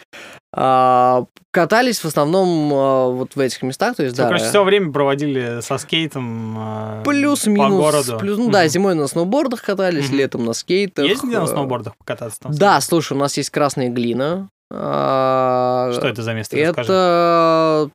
[0.53, 4.25] А, катались в основном а, вот в этих местах, то есть, да.
[4.27, 7.77] короче, все время проводили со скейтом а, по Плюс-минус.
[7.79, 8.17] городу.
[8.19, 8.69] Плюс, ну да, Мгм.
[8.69, 10.17] зимой на сноубордах катались, Мгм.
[10.17, 11.05] летом на скейтах.
[11.05, 12.41] Есть где на э, сноубордах покататься?
[12.41, 12.51] Там?
[12.53, 14.49] Да, слушай, у нас есть красная глина.
[14.71, 16.57] А, Что это за место?
[16.57, 17.89] Это,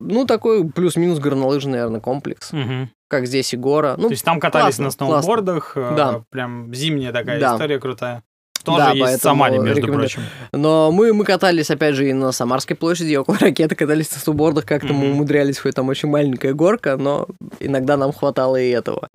[0.00, 2.52] ну, такой плюс-минус горнолыжный, наверное, комплекс.
[2.52, 2.90] Мгм.
[3.08, 3.94] Как здесь и гора.
[3.96, 6.22] Ну, То есть там катались классно, на сноубордах, э, Да.
[6.30, 7.54] прям зимняя такая Да.
[7.54, 8.22] история крутая.
[8.64, 10.00] тоже Да, есть в Самаре, между рекомендую.
[10.08, 10.22] прочим.
[10.52, 14.18] Но мы, мы катались, опять же, и на Самарской площади, и около ракеты катались на
[14.18, 15.10] сноубордах, как-то мы Мгм.
[15.12, 17.28] умудрялись, хоть там очень маленькая горка, но
[17.60, 19.06] иногда нам хватало и этого.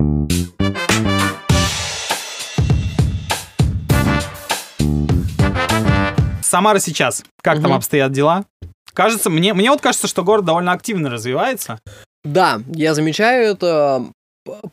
[6.51, 7.23] Самара сейчас.
[7.41, 7.75] Как там Мгм.
[7.75, 8.43] обстоят дела?
[8.93, 11.79] Кажется, мне, мне вот кажется, что город довольно активно развивается.
[12.25, 14.03] Да, я замечаю это,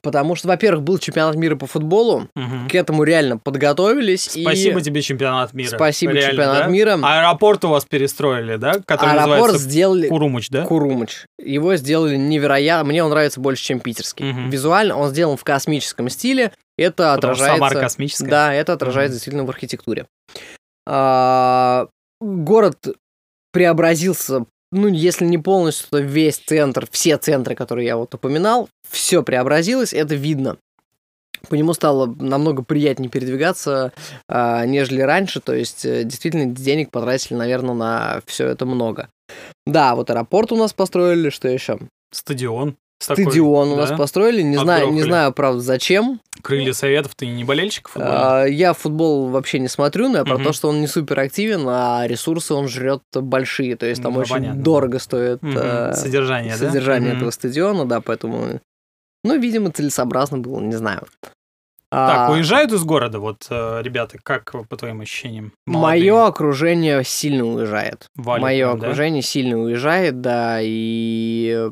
[0.03, 2.69] потому что, во-первых, был чемпионат мира по футболу, Мгм.
[2.69, 4.25] к этому реально подготовились.
[4.25, 4.83] Спасибо и...
[4.83, 5.77] тебе, чемпионат мира.
[5.77, 6.67] Спасибо, Реально, чемпионат да?
[6.67, 6.99] мира.
[7.01, 8.81] Аэропорт у вас перестроили, да?
[8.85, 10.09] Который Аэропорт сделали...
[10.09, 10.65] Курумыч, да?
[10.67, 11.27] Курумыч.
[11.41, 12.89] Его сделали невероятно.
[12.89, 14.33] Мне он нравится больше, чем питерский.
[14.33, 14.51] Мгм.
[14.51, 16.51] Визуально он сделан в космическом стиле.
[16.77, 17.57] Это Потому отражается...
[17.57, 18.29] Самара космическая.
[18.29, 20.07] Да, это отражается действительно в архитектуре.
[20.91, 22.97] А, город
[23.53, 29.23] преобразился, ну, если не полностью, то весь центр, все центры, которые я вот упоминал, все
[29.23, 30.57] преобразилось, это видно.
[31.51, 33.93] По нему стало намного приятнее передвигаться,
[34.29, 35.41] а, нежели раньше.
[35.41, 39.09] То есть, э, действительно, денег потратили, наверное, на все это много.
[39.67, 41.79] Да, вот аэропорт у нас построили, что еще?
[42.11, 42.77] Стадион.
[43.01, 43.97] Стадион у нас да?
[43.97, 44.43] построили.
[44.43, 46.21] Не знаю, не знаю, правда, зачем.
[46.43, 48.17] Крылья советов, ты не болельщик футбольный?
[48.19, 50.45] А, Я футбол вообще не смотрю, но я про Мгм.
[50.45, 53.77] то, что он не супер активен, а ресурсы он жрет большие.
[53.77, 54.63] То есть там Ну, очень понятно.
[54.63, 55.57] дорого стоит Мгм.
[55.57, 56.67] э, Содержание, да?
[56.67, 57.19] содержание Мгм.
[57.19, 58.61] этого стадиона, да, поэтому.
[59.25, 61.03] Ну, видимо, целесообразно было, не знаю.
[61.91, 65.53] Так, А, уезжают из города, вот, э, ребята, как по твоим ощущениям?
[65.67, 68.07] Мое окружение сильно уезжает.
[68.15, 68.73] Валит Мое да?
[68.75, 71.71] окружение сильно уезжает, да, и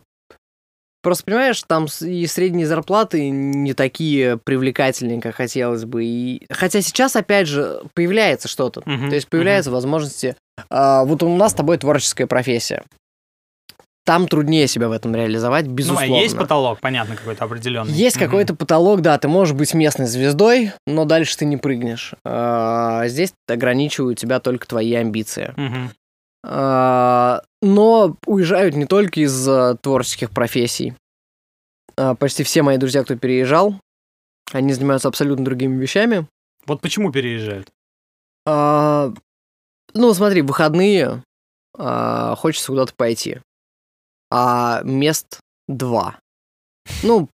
[1.06, 6.04] просто понимаешь, там и средние зарплаты не такие привлекательные, как хотелось бы.
[6.04, 6.44] И...
[6.50, 8.82] Хотя сейчас, опять же, появляется что-то.
[8.86, 10.34] Мгм, То есть появляются возможности.
[10.68, 12.82] А, вот у нас с тобой творческая профессия.
[14.04, 16.14] Там труднее себя в этом реализовать, Ну, а безусловно.
[16.22, 17.92] есть потолок, понятно, какой-то определенный.
[17.92, 18.24] Есть Мгм.
[18.24, 22.14] какой-то потолок, да, ты можешь быть местной звездой, но дальше ты не прыгнешь.
[22.24, 25.54] А, здесь ограничивают тебя только твои амбиции.
[25.56, 25.90] Мгм.
[26.48, 30.94] А, но уезжают не только из а, творческих профессий.
[31.96, 33.74] А, почти все мои друзья, кто переезжал,
[34.52, 36.26] они занимаются абсолютно другими вещами.
[36.66, 37.68] Вот почему переезжают?
[38.46, 39.12] А,
[39.92, 41.22] ну, смотри, выходные
[41.76, 43.40] а, хочется куда-то пойти.
[44.30, 46.18] А мест два.
[47.02, 47.28] Ну,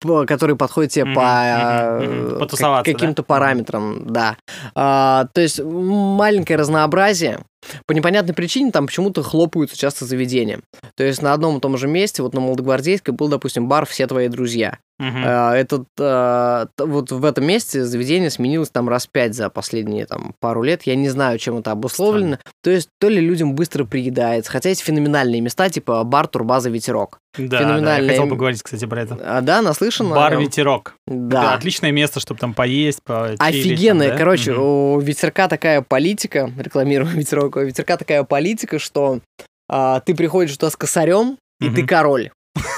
[0.00, 2.38] по- которые подходят тебе по, э, как-
[2.86, 2.92] да?
[2.92, 4.36] каким-то параметрам, да.
[4.74, 7.40] А, то есть маленькое разнообразие.
[7.86, 10.60] По непонятной причине там почему-то хлопаются часто заведения.
[10.96, 14.06] То есть на одном и том же месте, вот на Молодогвардейской был, допустим, бар «Все
[14.06, 14.78] твои друзья».
[15.00, 20.34] А, Этот, а, вот в этом месте заведение сменилось там раз пять за последние там
[20.40, 20.82] пару лет.
[20.84, 22.38] Я не знаю, чем это обусловлено.
[22.64, 27.20] То есть то ли людям быстро приедается, хотя есть феноменальные места, типа бар Турбаза Ветерок.
[27.36, 29.16] Да, да, я феноменальное хотел поговорить, кстати, про это.
[29.22, 30.08] А, да, наслышан?
[30.08, 30.36] Бар?
[30.36, 30.94] Ветерок.
[31.06, 31.42] Да.
[31.42, 33.38] Это отличное место, чтобы там поесть, почилить.
[33.40, 34.24] Офигенная, там, да?
[34.24, 34.62] короче, Мгм.
[34.62, 39.20] у ветерка такая политика, рекламирую ветерок, ветерка такая политика, что
[39.68, 41.74] а, ты приходишь туда с косарем, и Мгм.
[41.74, 42.30] ты король.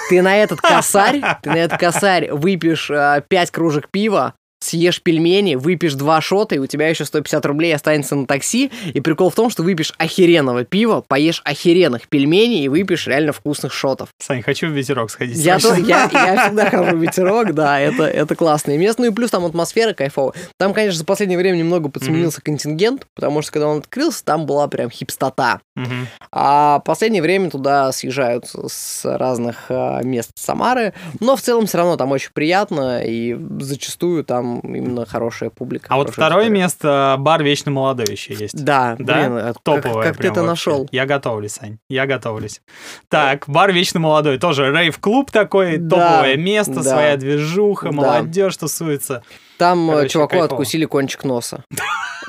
[0.08, 4.34] Ты на этот косарь, ты на этот косарь выпьешь а, 5 кружек пива,
[4.70, 8.70] съешь пельмени, выпьешь два шота, и у тебя еще 150 рублей останется на такси.
[8.92, 13.72] И прикол в том, что выпьешь охеренного пива, поешь охеренных пельменей и выпьешь реально вкусных
[13.72, 14.08] шотов.
[14.18, 15.36] Сань, хочу в ветерок сходить.
[15.38, 15.86] Я, то, срочно.
[15.86, 19.02] я, я всегда хожу в ветерок, да, это, это классное место.
[19.02, 20.34] Ну и плюс там атмосфера кайфовая.
[20.58, 24.68] Там, конечно, за последнее время немного подсменился контингент, потому что когда он открылся, там была
[24.68, 25.60] прям хипстота.
[25.74, 26.06] Мгм.
[26.32, 30.94] А последнее время туда съезжают с разных а, мест Самары.
[31.20, 35.86] Но в целом все равно там очень приятно, и зачастую там именно хорошая публика.
[35.90, 36.60] А вот второе история.
[36.60, 38.62] место, бар Вечно Молодой еще есть.
[38.64, 39.14] Да, Да?
[39.28, 40.50] блин, как- Топовое как, ты прям это вообще.
[40.70, 40.88] нашел?
[40.92, 42.60] Я готовлюсь, Сань, я готовлюсь.
[43.08, 46.82] Так, бар Вечно Молодой, тоже рейв-клуб такой, Да, топовое место, да.
[46.82, 47.92] своя движуха, Да.
[47.92, 49.22] молодежь тусуется.
[49.60, 50.46] Там э, Короче, чуваку кайфово.
[50.46, 51.62] откусили кончик носа.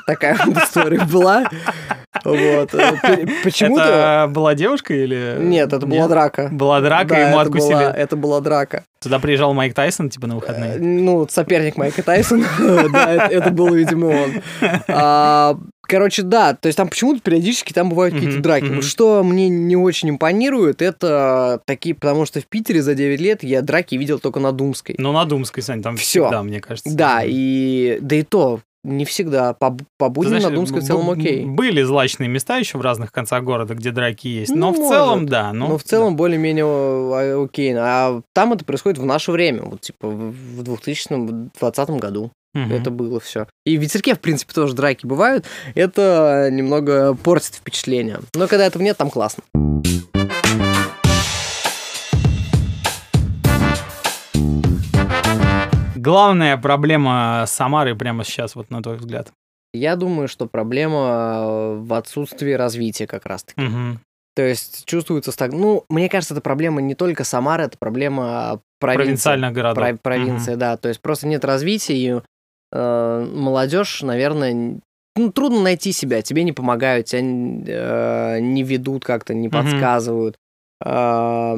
[0.05, 1.45] Такая вот история была.
[2.25, 2.73] Вот.
[2.73, 3.83] э, Почему-то...
[3.83, 5.37] Это была девушка или...
[5.39, 6.49] Нет, это была драка.
[6.51, 7.85] Была драка, ему откусили.
[7.95, 8.83] Это была драка.
[9.01, 10.77] Туда приезжал Майк Тайсон, типа, на Э, выходные.
[10.77, 12.45] Ну, соперник Майка Тайсона.
[12.91, 14.41] Да, это- это был, видимо, он.
[15.91, 18.65] Короче, да, то есть там почему-то периодически там бывают какие-то Мгм, драки.
[18.65, 23.43] Вот Что мне не очень импонирует, это такие, потому что в Питере за 9 лет
[23.43, 24.95] я драки видел только на Думской.
[24.97, 26.23] Ну, на Думской, Сань, там Всё.
[26.23, 26.95] всегда, мне кажется.
[26.95, 29.53] Да, и да и то не всегда.
[29.53, 31.45] По, по будням знаешь, на Думской в целом окей.
[31.45, 34.53] Были злачные места еще в разных концах города, где драки есть.
[34.53, 34.91] Но Ну, в может.
[34.91, 35.53] целом, да.
[35.53, 37.73] Ну, Но в целом более-менее а, окей.
[37.77, 42.31] А там это происходит в наше время, вот типа в в 2020 году.
[42.53, 42.61] да.
[42.61, 42.73] Мгм.
[42.73, 43.47] Это было все.
[43.65, 45.45] И в ветерке, в принципе, тоже драки бывают.
[45.73, 48.19] Это немного портит впечатление.
[48.35, 49.43] Но когда этого нет, там классно.
[56.01, 59.31] Главная проблема Самары прямо сейчас, вот на твой взгляд.
[59.73, 63.61] Я думаю, что проблема в отсутствии развития как раз-таки.
[63.61, 63.99] Мгм.
[64.35, 65.51] То есть чувствуется стаг...
[65.53, 69.05] Ну, мне кажется, это проблема не только Самары, это проблема провинции.
[69.05, 69.83] Провинциальных городов.
[69.83, 70.75] Про- провинция, да.
[70.77, 72.21] То есть просто нет развития, и
[72.73, 74.79] э, молодежь, наверное,
[75.15, 79.57] ну, трудно найти себя, тебе не помогают, тебя э, не ведут как-то, не Мгм.
[79.57, 80.37] подсказывают.
[80.83, 81.57] А,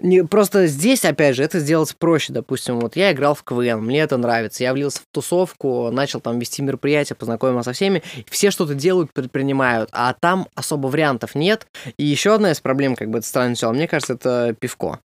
[0.00, 2.32] не, просто здесь, опять же, это сделать проще.
[2.32, 4.62] Допустим, вот я играл в КВН, мне это нравится.
[4.62, 8.02] Я влился в тусовку, начал там вести мероприятия, познакомился со всеми.
[8.28, 11.66] Все что-то делают, предпринимают, а там особо вариантов нет.
[11.96, 14.98] И еще одна из проблем, как бы это странно звучало, мне кажется, это пивко.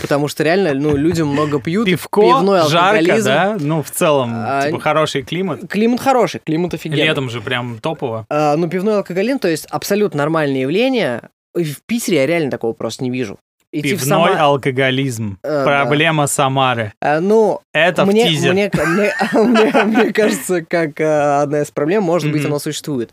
[0.00, 1.86] Потому что реально, ну, люди много пьют.
[1.86, 3.56] Пивко, пивной жарко, да?
[3.58, 5.68] Ну, в целом, А, типа, хороший климат.
[5.68, 7.04] Климат хороший, климат офигенный.
[7.04, 8.26] Летом же прям топово.
[8.30, 11.30] А, ну, пивной алкоголизм, то есть абсолютно нормальное явление.
[11.54, 13.38] В Питере я реально такого просто не вижу.
[13.80, 15.38] Идти в Пивной Сама- алкоголизм.
[15.42, 15.64] Э, да.
[15.64, 16.92] Проблема Самары.
[17.00, 18.52] А, ну, Это мне, в тизер.
[18.52, 23.10] Мне, мне, мне- мне кажется, как э, одна из проблем, может быть, она существует.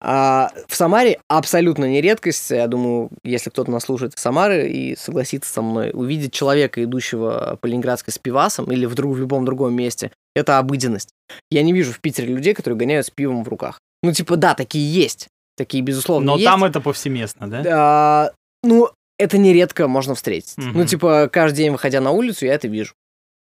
[0.00, 2.50] А, в Самаре абсолютно не редкость.
[2.50, 7.58] Я думаю, если кто-то нас слушает из Самары и согласится со мной, увидеть человека, идущего
[7.60, 11.10] по Ленинградской с пивасом или в, друг- в любом другом месте, это обыденность.
[11.50, 13.80] Я не вижу в Питере людей, которые гоняют с пивом в руках.
[14.02, 15.28] Ну, типа, да, такие есть.
[15.56, 16.44] Такие, безусловно, Но есть.
[16.44, 17.62] там это повсеместно, да?
[17.66, 18.30] А,
[18.64, 20.56] ну, это нередко можно встретить.
[20.56, 20.72] Мгм.
[20.74, 22.94] Ну, типа, каждый день, выходя на улицу, я это вижу.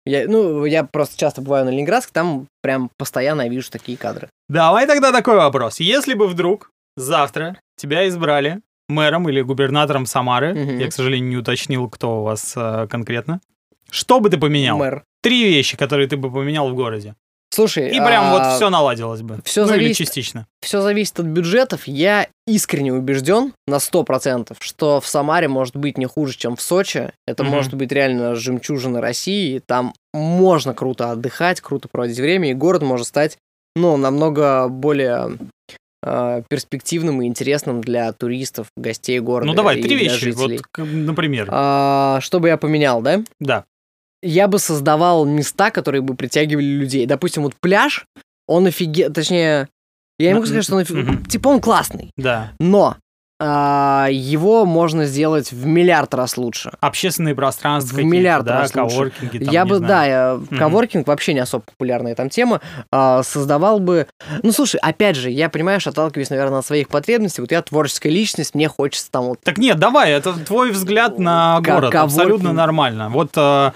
[0.07, 4.31] Я, ну, я просто часто бываю на Ленинградск, там прям постоянно я вижу такие кадры.
[4.49, 5.79] Давай тогда такой вопрос.
[5.79, 10.79] Если бы вдруг завтра тебя избрали мэром или губернатором Самары, Мгм.
[10.79, 13.41] я, к сожалению, не уточнил, кто у вас э, конкретно,
[13.91, 14.79] что бы ты поменял?
[14.79, 15.05] Мэр.
[15.23, 17.15] Три вещи, которые ты бы поменял в городе.
[17.53, 19.41] Слушай, И прям вот а, все наладилось бы.
[19.45, 20.47] всё ну или зависит- частично.
[20.63, 21.89] все зависит от бюджетов.
[21.89, 27.13] Я искренне убежден на 100%, что в Самаре может быть не хуже, чем в Сочи.
[27.27, 27.53] Это Мгм.
[27.53, 29.61] может быть реально жемчужина России.
[29.67, 33.37] Там можно круто отдыхать, круто проводить время, и город может стать,
[33.75, 35.37] ну, намного более
[36.03, 39.47] э, перспективным и интересным для туристов, гостей города.
[39.49, 41.49] Ну давай, три вещи, вот, например.
[41.53, 43.21] А, что бы я поменял, да?
[43.39, 43.65] Да.
[44.23, 47.07] Я бы создавал места, которые бы притягивали людей.
[47.07, 48.05] Допустим, вот пляж,
[48.47, 49.13] он офиген...
[49.13, 49.69] Точнее,
[50.19, 51.25] я не могу сказать, что он офи- Мгм.
[51.25, 52.53] Типа он классный, Да.
[52.59, 52.97] но
[53.43, 56.73] а, его можно сделать в миллиард раз лучше.
[56.81, 58.97] Общественные пространства В миллиард да, раз лучше.
[58.97, 59.45] коворкинги.
[59.45, 59.89] там, я бы, знаю.
[59.89, 60.59] да, я, Мгм.
[60.59, 62.61] коворкинг вообще не особо популярная там тема,
[62.93, 64.09] а, создавал бы...
[64.43, 67.41] Ну, слушай, опять же, я, понимаешь, отталкиваюсь, наверное, от своих потребностей.
[67.41, 71.63] Вот я творческая личность, мне хочется там вот Так нет, давай, это твой взгляд на
[71.63, 73.09] город, абсолютно нормально.
[73.09, 73.73] Вот э,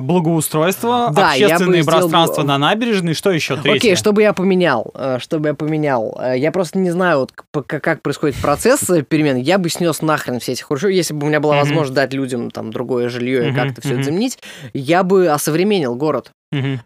[0.00, 3.76] благоустройство, Да, общественные сделал- пространства на набережной, что еще третье?
[3.78, 4.90] Окей, что бы я поменял?
[4.94, 6.18] Э, Что бы я поменял?
[6.20, 7.32] Э, Я просто не знаю, вот,
[7.66, 9.36] как происходит процесс э, перемен.
[9.36, 10.94] Я бы снес нахрен все эти хрущевки.
[10.94, 11.62] Если бы у меня была Мгм.
[11.64, 14.00] возможность дать людям там другое жилье и Мгм, как-то все мгм.
[14.00, 14.38] это заменить,
[14.74, 16.30] я бы осовременил город.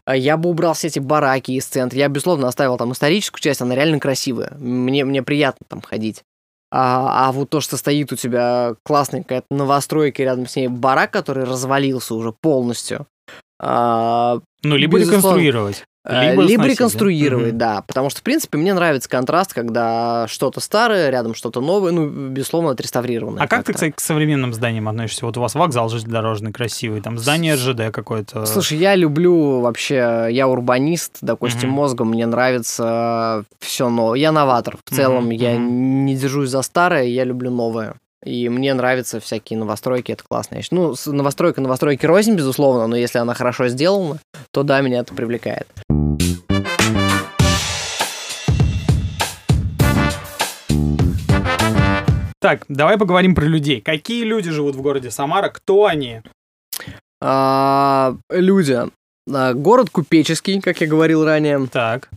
[0.04, 1.96] А Я бы убрал все эти бараки из центра.
[1.98, 4.52] Я, безусловно, оставил там историческую часть, она реально красивая.
[4.58, 6.22] Мне, мне приятно там ходить.
[6.74, 10.68] А, а вот то, что стоит у тебя классная какая-то новостройка, и рядом с ней
[10.68, 13.06] барак, который развалился уже полностью.
[13.60, 15.20] а, Ну, либо Безусловно.
[15.36, 15.84] реконструировать.
[16.04, 17.58] Э, Либо Либо, реконструировать, Мгм.
[17.58, 17.84] да.
[17.86, 22.70] Потому что, в принципе, мне нравится контраст, когда что-то старое, рядом что-то новое, ну, безусловно,
[22.70, 23.42] отреставрированное.
[23.42, 25.24] А как ты, кстати, к современным зданиям относишься?
[25.24, 28.46] Вот у вас вокзал железнодорожный красивый, там здание РЖД какое-то.
[28.46, 31.76] Слушай, я люблю вообще, я урбанист, допустим, Мгм.
[31.78, 34.18] мозгом, мне нравится все новое.
[34.18, 34.78] Я новатор.
[34.84, 36.04] В целом, я мгм.
[36.04, 37.94] не держусь за старое, я люблю новое.
[38.24, 40.56] И мне нравятся всякие новостройки, это классно.
[40.56, 40.62] Я.
[40.70, 44.18] Ну, новостройка новостройки рознь, безусловно, но если она хорошо сделана,
[44.52, 45.66] то да, меня это привлекает.
[52.42, 53.80] Так, давай поговорим про людей.
[53.80, 55.48] Какие люди живут в городе Самара?
[55.48, 56.22] Кто они?
[57.22, 58.80] А, люди.
[59.32, 61.64] А, город купеческий, как я говорил ранее.
[61.68, 62.10] Так.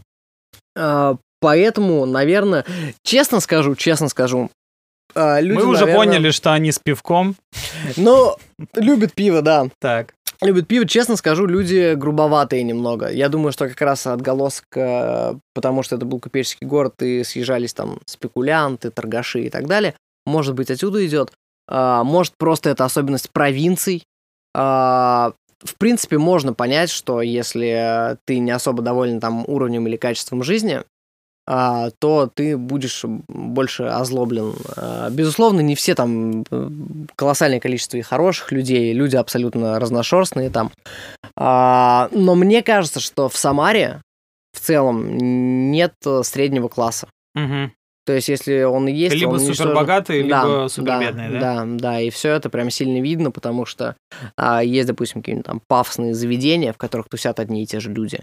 [0.76, 2.66] А, поэтому, наверное,
[3.04, 4.50] честно скажу, честно скажу,
[5.14, 7.36] а, люди, Мы уже наверное, поняли, что они с пивком.
[7.96, 8.36] Ну,
[8.74, 9.68] любят пиво, да.
[9.80, 10.16] Так.
[10.42, 13.10] Любят пиво, честно скажу, люди грубоватые немного.
[13.10, 17.76] Я думаю, что как раз отголосок, э, потому что это был купеческий город, и съезжались
[17.76, 19.94] там спекулянты, торгаши и так далее.
[20.26, 21.32] Может быть, отсюда идет.
[21.68, 24.04] А, Может, просто это особенность провинций.
[24.56, 25.34] А,
[25.64, 30.82] В принципе, можно понять, что если ты не особо доволен там уровнем или качеством жизни,
[31.48, 34.56] а, то ты будешь больше озлоблен.
[34.78, 36.44] А, Безусловно, не все там
[37.16, 40.72] колоссальное количество и хороших людей, люди абсолютно разношерстные там.
[41.36, 44.02] А, Но мне кажется, что в Самаре
[44.54, 45.18] в целом
[45.72, 47.08] нет среднего класса.
[47.36, 47.74] Мгм.
[48.06, 51.40] То есть, если он есть, Либо он уничтожен- супербогатые, либо Да, супербедные, да?
[51.40, 53.96] Да, да, и все это прям сильно видно, потому что
[54.38, 58.20] а, есть, допустим, какие-нибудь там пафосные заведения, в которых тусят одни и те же люди.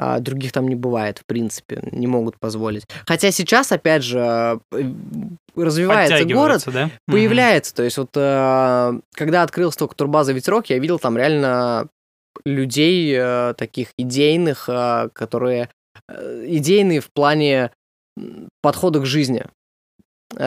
[0.00, 2.84] а других там не бывает, в принципе, не могут позволить.
[3.04, 4.82] Хотя сейчас, опять же, э,
[5.56, 6.90] развивается город, да?
[7.06, 7.74] появляется.
[7.74, 11.88] То есть вот э, когда открылся только турбаза Ветерок, я видел там реально
[12.44, 14.68] людей э, таких идейных,
[15.12, 15.68] которые
[16.08, 17.70] идейные в плане
[18.62, 19.44] подхода к жизни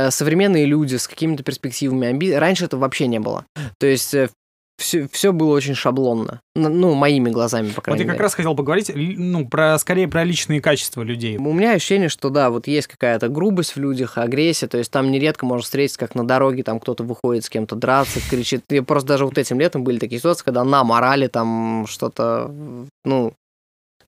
[0.10, 2.32] современные люди с какими-то перспективами, амби...
[2.32, 3.46] раньше это вообще не было.
[3.80, 4.16] То есть
[4.78, 6.42] все, все было очень шаблонно.
[6.56, 8.10] Ну, моими глазами, по крайней мере.
[8.10, 11.38] Вот я как раз хотел поговорить, ну, про, скорее про личные качества людей.
[11.38, 15.12] У меня ощущение, что да, вот есть какая-то грубость в людях, агрессия, то есть там
[15.12, 18.64] нередко можно встретиться, как на дороге, там кто-то выходит с кем-то драться, кричит.
[18.70, 22.52] И просто даже вот этим летом были такие ситуации, когда нам орали там что-то,
[23.06, 23.34] ну,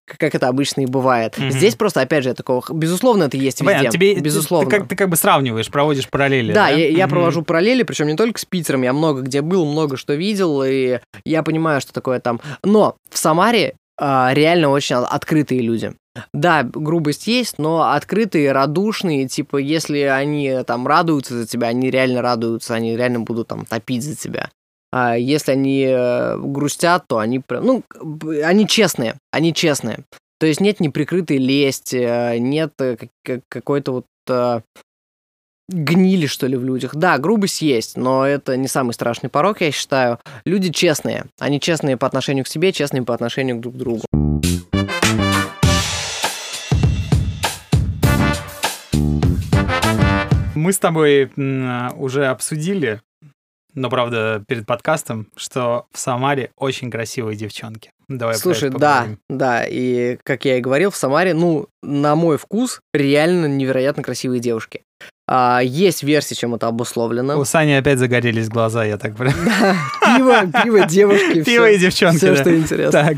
[0.06, 1.38] как это обычно и бывает.
[1.38, 1.52] Mm-hmm.
[1.52, 3.74] Здесь просто, опять же, такого, безусловно, это есть везде.
[3.74, 4.70] Понятно, тебе, безусловно.
[4.70, 6.54] Ты, ты, как, ты как бы сравниваешь, проводишь параллели.
[6.54, 6.70] Да, да?
[6.70, 7.10] Я, я mm-hmm.
[7.10, 11.00] провожу параллели, причем не только с Питером, я много где был, много что видел, и
[11.26, 12.42] я понимаю, что такое там.
[12.64, 15.94] Но в Самаре а, реально очень открытые люди.
[16.34, 22.22] Да, грубость есть, но открытые, радушные, типа, если они там радуются за тебя, они реально
[22.22, 24.50] радуются, они реально будут там топить за тебя.
[24.96, 27.84] А если они э, грустят, то они, ну,
[28.44, 30.06] они честные, они честные.
[30.40, 32.98] То есть нет неприкрытой лести, э, нет э,
[33.50, 34.64] какой-то вот
[35.68, 36.94] гнили, что ли, в людях.
[36.94, 40.20] Да, грубость есть, но это не самый страшный порог, я считаю.
[40.46, 41.26] Люди честные.
[41.40, 44.04] Они честные по отношению к себе, честные по отношению друг к другу.
[50.54, 51.32] Мы с тобой
[51.98, 53.02] уже обсудили
[53.76, 57.92] но правда перед подкастом, что в Самаре очень красивые девчонки.
[58.08, 62.82] Давай Слушай, да, да, и как я и говорил, в Самаре, ну, на мой вкус,
[62.94, 64.82] реально невероятно красивые девушки.
[65.28, 67.40] А, есть версия, чем это обусловлено.
[67.40, 69.46] У Сани опять загорелись глаза, я так понимаю.
[69.46, 69.76] Да,
[70.18, 71.44] пиво, пиво, девушки.
[71.46, 72.92] Пиво и девчонки, Все, что интересно.
[72.92, 73.18] Так.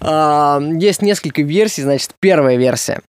[0.00, 3.00] А, есть несколько версий, значит, первая версия.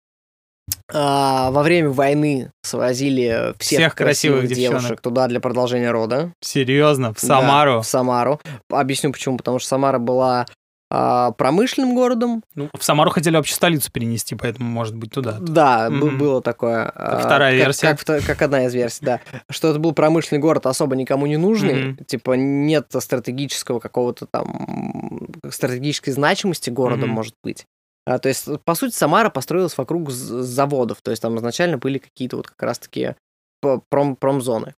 [0.93, 5.01] А, во время войны свозили всех, всех красивых, красивых девушек девчонок.
[5.01, 6.33] туда для продолжения рода.
[6.41, 7.13] Серьезно?
[7.15, 7.75] В Самару?
[7.75, 8.41] Да, в Самару.
[8.71, 9.37] Объясню почему.
[9.37, 10.47] Потому что Самара была
[10.91, 12.45] а, промышленным городом.
[12.55, 15.39] Ну, в Самару хотели вообще столицу перенести, поэтому, может быть, туда.
[15.41, 16.17] Да, mm-hmm.
[16.17, 16.93] было такое.
[16.95, 17.97] Как вторая как, версия.
[17.97, 19.21] Как, как одна из версий, да.
[19.51, 21.75] Что это был промышленный город, особо никому не нужный.
[21.75, 22.05] Mm-hmm.
[22.05, 27.11] Типа нет стратегического какого-то там стратегической значимости города, mm-hmm.
[27.11, 27.67] может быть.
[28.07, 31.01] А, то есть, по сути, Самара построилась вокруг заводов.
[31.03, 33.17] То есть там изначально были какие-то вот как раз-таки
[33.89, 34.75] пром промзоны.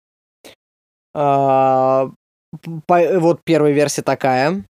[1.14, 2.10] А,
[2.86, 4.64] по, вот первая версия такая.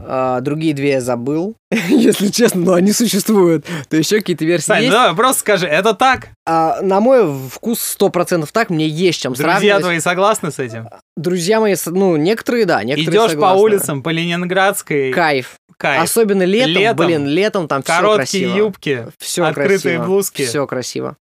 [0.00, 1.56] А, другие две я забыл,
[1.88, 3.66] если честно, но они существуют.
[3.88, 4.96] То еще какие-то версии Сань, есть.
[4.96, 6.28] Ну, просто скажи, это так?
[6.46, 9.62] А, на мой вкус сто процентов так, мне есть чем Друзья сравнивать.
[9.62, 10.88] Друзья твои согласны с этим?
[11.16, 13.58] Друзья мои, ну, некоторые да, некоторые Идешь согласны.
[13.58, 15.12] по улицам, по Ленинградской.
[15.12, 15.56] Кайф.
[15.76, 16.02] Кайф.
[16.02, 18.12] Особенно летом, летом, блин, летом там все красиво.
[18.12, 20.44] Короткие юбки, все открытые красиво, блузки.
[20.44, 21.16] Все красиво.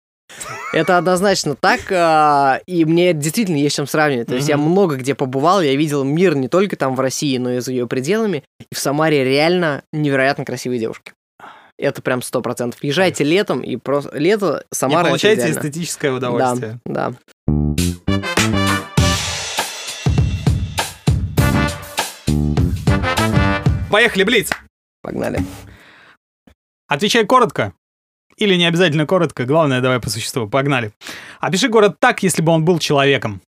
[0.73, 4.27] Это однозначно так, а, и мне действительно есть чем сравнивать.
[4.27, 7.53] То есть я много где побывал, я видел мир не только там в России, но
[7.53, 8.43] и за ее пределами.
[8.59, 11.13] И в Самаре реально невероятно красивые девушки.
[11.79, 12.83] Это прям сто процентов.
[12.83, 15.07] Езжайте летом, и просто лето Самара.
[15.07, 16.79] И получайте эстетическое удовольствие.
[16.85, 17.57] Да, да.
[23.89, 24.49] Поехали, Блиц!
[25.01, 25.39] Погнали.
[26.89, 27.73] Отвечай коротко.
[28.37, 30.47] Или не обязательно коротко, главное, давай по существу.
[30.47, 30.91] Погнали.
[31.39, 33.41] Опиши город так, если бы он был человеком.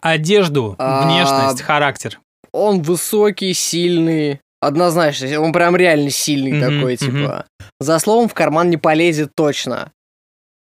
[0.00, 2.20] Одежду, а, внешность, характер.
[2.52, 5.40] Он высокий, сильный, однозначно.
[5.40, 7.46] Он прям реально сильный такой, типа.
[7.80, 9.92] За словом в карман не полезет точно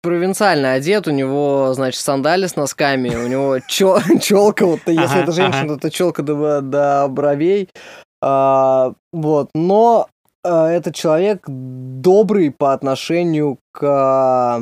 [0.03, 5.79] провинциально одет, у него, значит, сандали с носками, у него челка, вот если это женщина,
[5.79, 7.69] то челка до, до бровей,
[8.21, 10.07] а, вот, но
[10.43, 14.61] этот человек добрый по отношению к,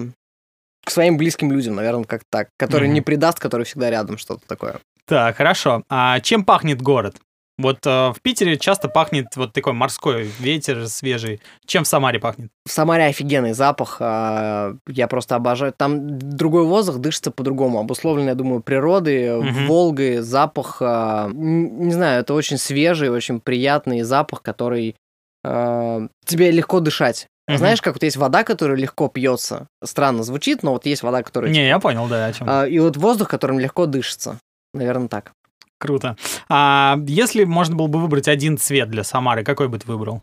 [0.85, 2.93] к своим близким людям, наверное, как так, который mm-hmm.
[2.93, 4.79] не предаст, который всегда рядом, что-то такое.
[5.05, 5.83] Так, хорошо.
[5.89, 7.15] А чем пахнет город?
[7.57, 11.41] Вот э, в Питере часто пахнет вот такой морской ветер свежий.
[11.65, 12.49] Чем в Самаре пахнет?
[12.65, 13.97] В Самаре офигенный запах.
[13.99, 15.73] Э, я просто обожаю.
[15.73, 17.79] Там другой воздух дышится по-другому.
[17.79, 19.47] Обусловлен, я думаю, природой, угу.
[19.67, 20.77] Волгой, запах.
[20.81, 24.95] Э, не знаю, это очень свежий, очень приятный запах, который
[25.43, 27.27] э, тебе легко дышать.
[27.47, 27.57] Угу.
[27.57, 29.67] Знаешь, как вот есть вода, которая легко пьется.
[29.83, 31.51] Странно звучит, но вот есть вода, которая...
[31.51, 32.49] Не, я понял, да, о чем.
[32.49, 34.39] Э, и вот воздух, которым легко дышится.
[34.73, 35.33] Наверное, так.
[35.79, 36.15] Круто.
[36.47, 40.21] А если можно было бы выбрать один цвет для Самары, какой бы ты выбрал?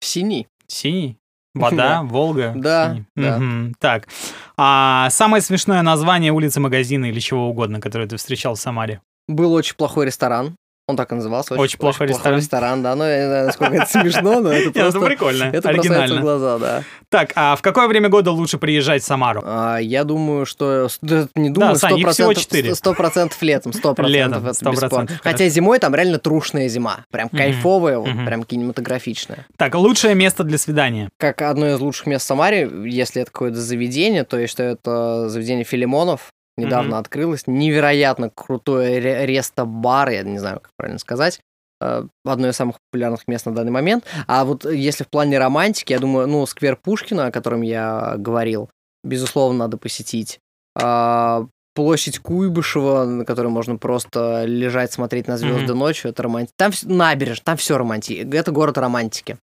[0.00, 0.48] Синий.
[0.66, 1.16] Синий?
[1.54, 2.52] Вода, Волга?
[2.56, 3.40] Да, да.
[3.78, 4.08] Так.
[4.56, 9.00] А самое смешное название улицы, магазина или чего угодно, которое ты встречал в Самаре?
[9.28, 10.56] Был очень плохой ресторан.
[10.88, 11.54] Он так и назывался.
[11.54, 12.38] Очень плохой ресторан.
[12.38, 12.96] ресторан, да.
[12.96, 14.98] Ну, я не знаю, насколько это смешно, но это Нет, просто...
[14.98, 16.20] Это прикольно, Это бросается в оригинально.
[16.20, 16.82] глаза, да.
[17.08, 19.42] Так, а в какое время года лучше приезжать в Самару?
[19.44, 20.88] А, я думаю, что...
[21.36, 22.74] Не думаю, всего четыре.
[22.74, 25.08] Сто процентов летом, сто процентов, это 100%, бесспорно.
[25.22, 27.04] Хотя зимой там реально трушная зима.
[27.10, 29.46] Прям кайфовая, прям кинематографичная.
[29.56, 31.10] Так, лучшее место для свидания.
[31.16, 35.28] Как одно из лучших мест в Самаре, если это какое-то заведение, то есть что это
[35.28, 36.98] заведение Филимонов, недавно Мгм.
[37.00, 37.42] открылось.
[37.46, 41.40] Невероятно крутое ре- ресто-бар, я не знаю, как правильно сказать.
[41.80, 44.04] Э, Одно из самых популярных мест на данный момент.
[44.26, 48.70] А вот если в плане романтики, я думаю, ну, сквер Пушкина, о котором я говорил,
[49.04, 50.38] безусловно, надо посетить.
[50.80, 55.78] А, Площадь Куйбышева, на которой можно просто лежать, смотреть на звезды Мгм.
[55.78, 56.52] ночью, это романтика.
[56.58, 58.36] Там набережная, там все романтика.
[58.36, 59.38] Это город романтики.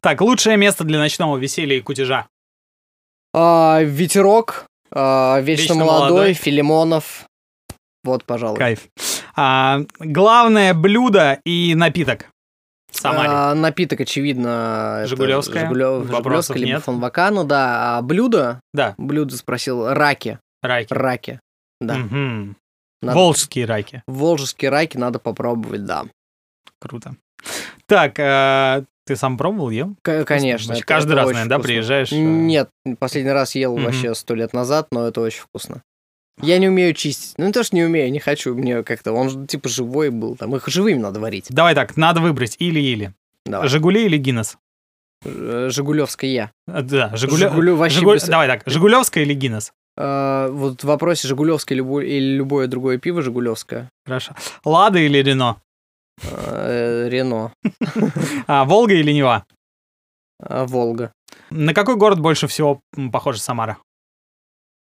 [0.00, 2.28] Так, лучшее место для ночного веселья и кутежа.
[3.34, 6.32] А, ветерок, вечно, Вечно молодой, молодой.
[6.34, 7.24] Филимонов.
[8.04, 8.58] Вот, пожалуй.
[8.58, 8.88] Кайф.
[9.36, 12.26] А, главное блюдо и напиток
[12.90, 13.28] Самаре.
[13.30, 15.66] А, напиток, очевидно, Жигулевская?
[15.68, 16.82] Вопросов Жигулевская, либо нет?
[16.84, 17.98] фон Вакану, да.
[17.98, 18.60] А блюдо?
[18.74, 19.88] Да, Блюдо спросил.
[19.94, 20.38] Раки.
[20.62, 20.92] раки.
[20.92, 21.40] Раки.
[21.80, 21.94] Да.
[21.94, 22.56] Мгм.
[23.00, 24.02] Надо- Волжские раки.
[24.06, 26.04] Волжские раки надо попробовать, да.
[26.78, 27.16] Круто.
[27.92, 29.94] Так, э, ты сам пробовал, ел?
[30.02, 30.66] Конечно.
[30.68, 31.68] Значит, каждый раз, наверное, да, вкусно.
[31.68, 32.10] приезжаешь?
[32.12, 33.84] э, Нет, последний раз ел Мгм.
[33.84, 35.82] вообще сто лет назад, но это очень вкусно.
[36.40, 37.34] Я не умею чистить.
[37.36, 38.54] Ну, не то, что не умею, не хочу.
[38.54, 39.12] Мне как-то...
[39.12, 40.36] Он же, типа живой был.
[40.36, 41.46] Там их живыми надо варить.
[41.50, 43.12] Давай так, надо выбрать или-или.
[43.44, 43.68] Давай.
[43.68, 44.56] Жигули или Гиннес?
[45.26, 46.50] Ж- Жигулевская я.
[46.66, 47.50] Э, Да, Жигуля...
[47.50, 49.72] Жигулю вообще Жигуль- без- Давай так, Жигулевская или Гиннес?
[49.98, 53.90] А, вот в вопросе Жигулевское любое, или любое другое пиво Жигулевское.
[54.06, 54.34] Хорошо.
[54.64, 55.58] Лада или Рено?
[56.30, 57.52] А, Рено.
[58.46, 59.44] А, Волга или Нева?
[60.40, 61.12] А, Волга.
[61.50, 62.80] На какой город больше всего
[63.12, 63.78] похожа Самара?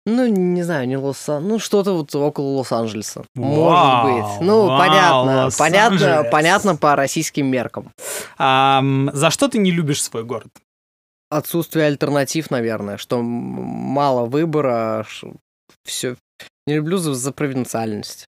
[0.07, 3.24] Ну, не знаю, не лос Ну, что-то вот около Лос-Анджелеса.
[3.35, 4.41] Может быть.
[4.41, 5.51] Ну, вау, понятно.
[5.59, 6.33] Понятно, Лос-Анджелес.
[6.33, 7.93] понятно по российским меркам.
[8.39, 10.49] А, за что ты не любишь свой город?
[11.31, 15.07] Отсутствие альтернатив, наверное, что мало выбора,
[15.85, 16.16] все.
[16.66, 18.26] Не люблю за, за провинциальность.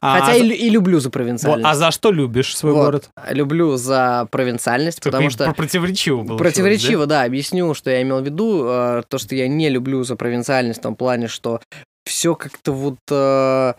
[0.00, 1.64] А, Хотя за- и, и люблю за провинциальность.
[1.66, 2.84] а за что любишь свой Вот.
[2.84, 3.08] город?
[3.30, 5.44] Люблю за провинциальность, Только потому что...
[5.44, 7.22] про- противоречиво получилось, Противоречиво, да?
[7.24, 8.64] объясню, что я имел в виду.
[8.66, 11.60] э, То, что я не люблю за провинциальность в том плане, что
[12.04, 12.96] все как-то вот...
[13.10, 13.74] э,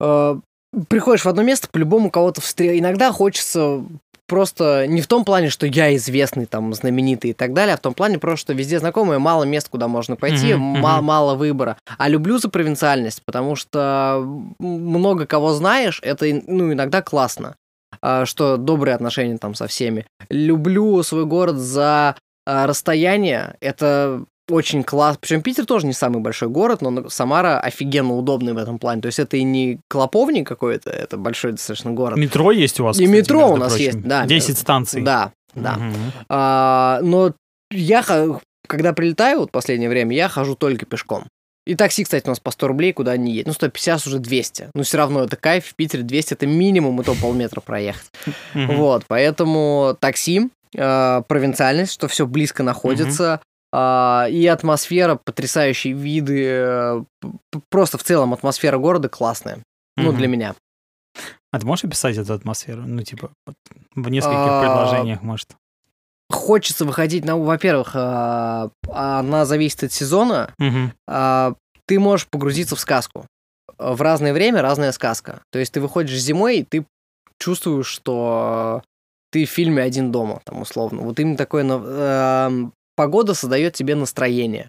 [0.00, 0.36] э,
[0.88, 2.80] Приходишь в одно место, по-любому кого-то встретить.
[2.80, 3.84] Иногда хочется
[4.26, 7.80] просто не в том плане, что я известный, там, знаменитый и так далее, а в
[7.80, 11.04] том плане просто, что везде знакомые, мало мест, куда можно пойти, Мгм, ма- мгм.
[11.04, 11.76] мало выбора.
[11.98, 14.24] А люблю за провинциальность, потому что
[14.58, 17.54] много кого знаешь, это, ну, иногда классно
[18.02, 20.06] а, что добрые отношения там со всеми.
[20.28, 22.16] Люблю свой город за
[22.46, 23.56] а, расстояние.
[23.60, 25.18] Это очень классно.
[25.20, 29.00] Причем Питер тоже не самый большой город, но Самара офигенно удобный в этом плане.
[29.02, 32.18] То есть это и не клоповник какой-то, это большой достаточно город.
[32.18, 33.86] Метро есть у вас, И кстати, метро у нас прочим.
[33.86, 34.26] есть, да.
[34.26, 35.02] 10 станций.
[35.02, 35.74] Да, да.
[35.74, 35.94] Мгм.
[36.28, 37.32] А, но
[37.70, 38.04] я,
[38.68, 41.24] когда прилетаю вот в последнее время, я хожу только пешком.
[41.66, 43.46] И такси, кстати, у нас по 100 рублей, куда не едет.
[43.46, 44.68] Ну, 150 уже 200.
[44.74, 45.64] Но все равно это кайф.
[45.64, 48.10] В Питере 200 это минимум, и то полметра проехать.
[48.52, 53.40] Вот, поэтому такси, э, провинциальность, что все близко находится, а,
[54.30, 57.04] и атмосфера, потрясающие виды, э,
[57.70, 59.58] просто в целом атмосфера города классная.
[59.96, 60.54] Ну, для меня.
[61.52, 62.82] А ты можешь описать эту атмосферу?
[62.84, 63.56] Ну, типа, вот
[63.94, 65.54] в нескольких А, предложениях, может.
[66.30, 70.52] Хочется выходить, на, во-первых, а, она зависит от сезона,
[71.06, 71.54] а,
[71.86, 73.26] ты можешь погрузиться в сказку.
[73.78, 75.42] В разное время разная сказка.
[75.52, 76.86] То есть ты выходишь зимой, и ты
[77.38, 78.82] чувствуешь, что
[79.30, 81.02] ты в фильме «Один дома», там, условно.
[81.02, 81.64] Вот именно такое...
[81.64, 84.68] эм, Погода создает тебе настроение.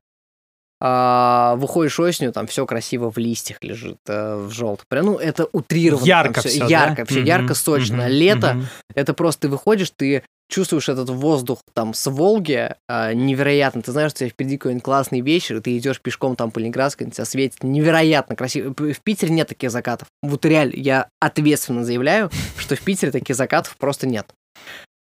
[0.82, 4.86] А, выходишь осенью, там все красиво в листьях лежит, э, в желтом.
[4.90, 6.06] Прям, ну, это утрированно.
[6.06, 8.08] Ярко всё, все, Ярко, все ярко, сочно.
[8.08, 8.68] Лето, Мгм.
[8.94, 13.82] это просто ты выходишь, ты чувствуешь этот воздух там с Волги а, невероятно.
[13.82, 16.60] Ты знаешь, что у тебя впереди какой-нибудь классный вечер, и ты идешь пешком там по
[16.60, 18.74] Ленинградской, тебя светит невероятно красиво.
[18.78, 20.10] В Питере нет таких закатов.
[20.22, 24.28] Вот реально, я ответственно заявляю, что в Питере таких закатов просто нет.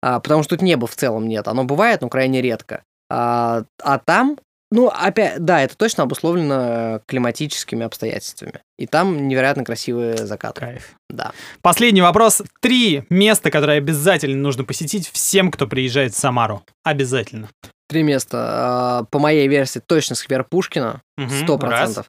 [0.02, 1.48] А, потому что тут неба в целом нет.
[1.48, 2.84] Оно бывает, но крайне редко.
[3.10, 4.38] А, а там,
[4.70, 8.60] ну, опять, да, это точно обусловлено климатическими обстоятельствами.
[8.78, 10.60] И там невероятно красивые закаты.
[10.60, 10.94] Кайф.
[11.08, 11.32] Да.
[11.62, 12.42] Последний вопрос.
[12.60, 16.64] Три места, которые обязательно нужно посетить всем, кто приезжает в Самару.
[16.82, 17.48] Обязательно.
[17.88, 18.38] Три места.
[18.40, 21.02] А, По моей версии, точно сквер Пушкина.
[21.42, 22.06] Сто процентов.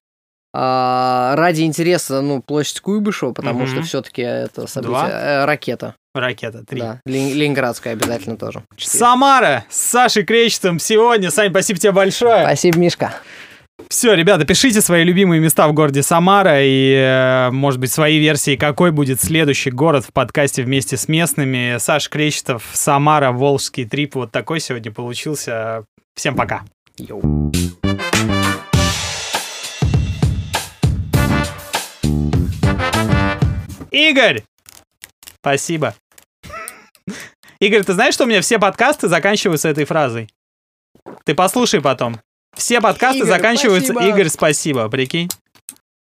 [0.54, 3.68] А, Ради интереса, ну, площадь Куйбышева, потому Мгм.
[3.68, 4.90] что все-таки это событие.
[4.90, 5.10] Два.
[5.10, 5.96] Э, Ракета.
[6.20, 6.64] Ракета.
[6.68, 6.82] Три.
[6.82, 7.00] Да.
[7.06, 8.64] Лен- Ленинградская обязательно тоже.
[8.76, 9.00] Четыре.
[9.00, 11.32] Самара с Сашей Кречетом сегодня.
[11.32, 12.44] Сань, спасибо тебе большое.
[12.44, 13.14] Спасибо, Мишка.
[13.90, 18.56] Все, ребята, пишите свои любимые места в городе Самара и, э, может быть, свои версии,
[18.56, 21.78] какой будет следующий город в подкасте вместе с местными.
[21.78, 24.16] Саш Кречетов, Самара, Волжский трип.
[24.16, 25.84] Вот такой сегодня получился.
[26.16, 26.64] Всем пока.
[26.98, 27.52] Йоу.
[33.92, 34.44] Игорь!
[35.40, 35.94] Спасибо.
[37.60, 40.30] Игорь, ты знаешь, что у меня все подкасты заканчиваются этой фразой?
[41.24, 42.20] Ты послушай потом.
[42.56, 44.14] Все подкасты Игорь, заканчиваются спасибо.
[44.14, 45.30] Игорь, спасибо, прикинь.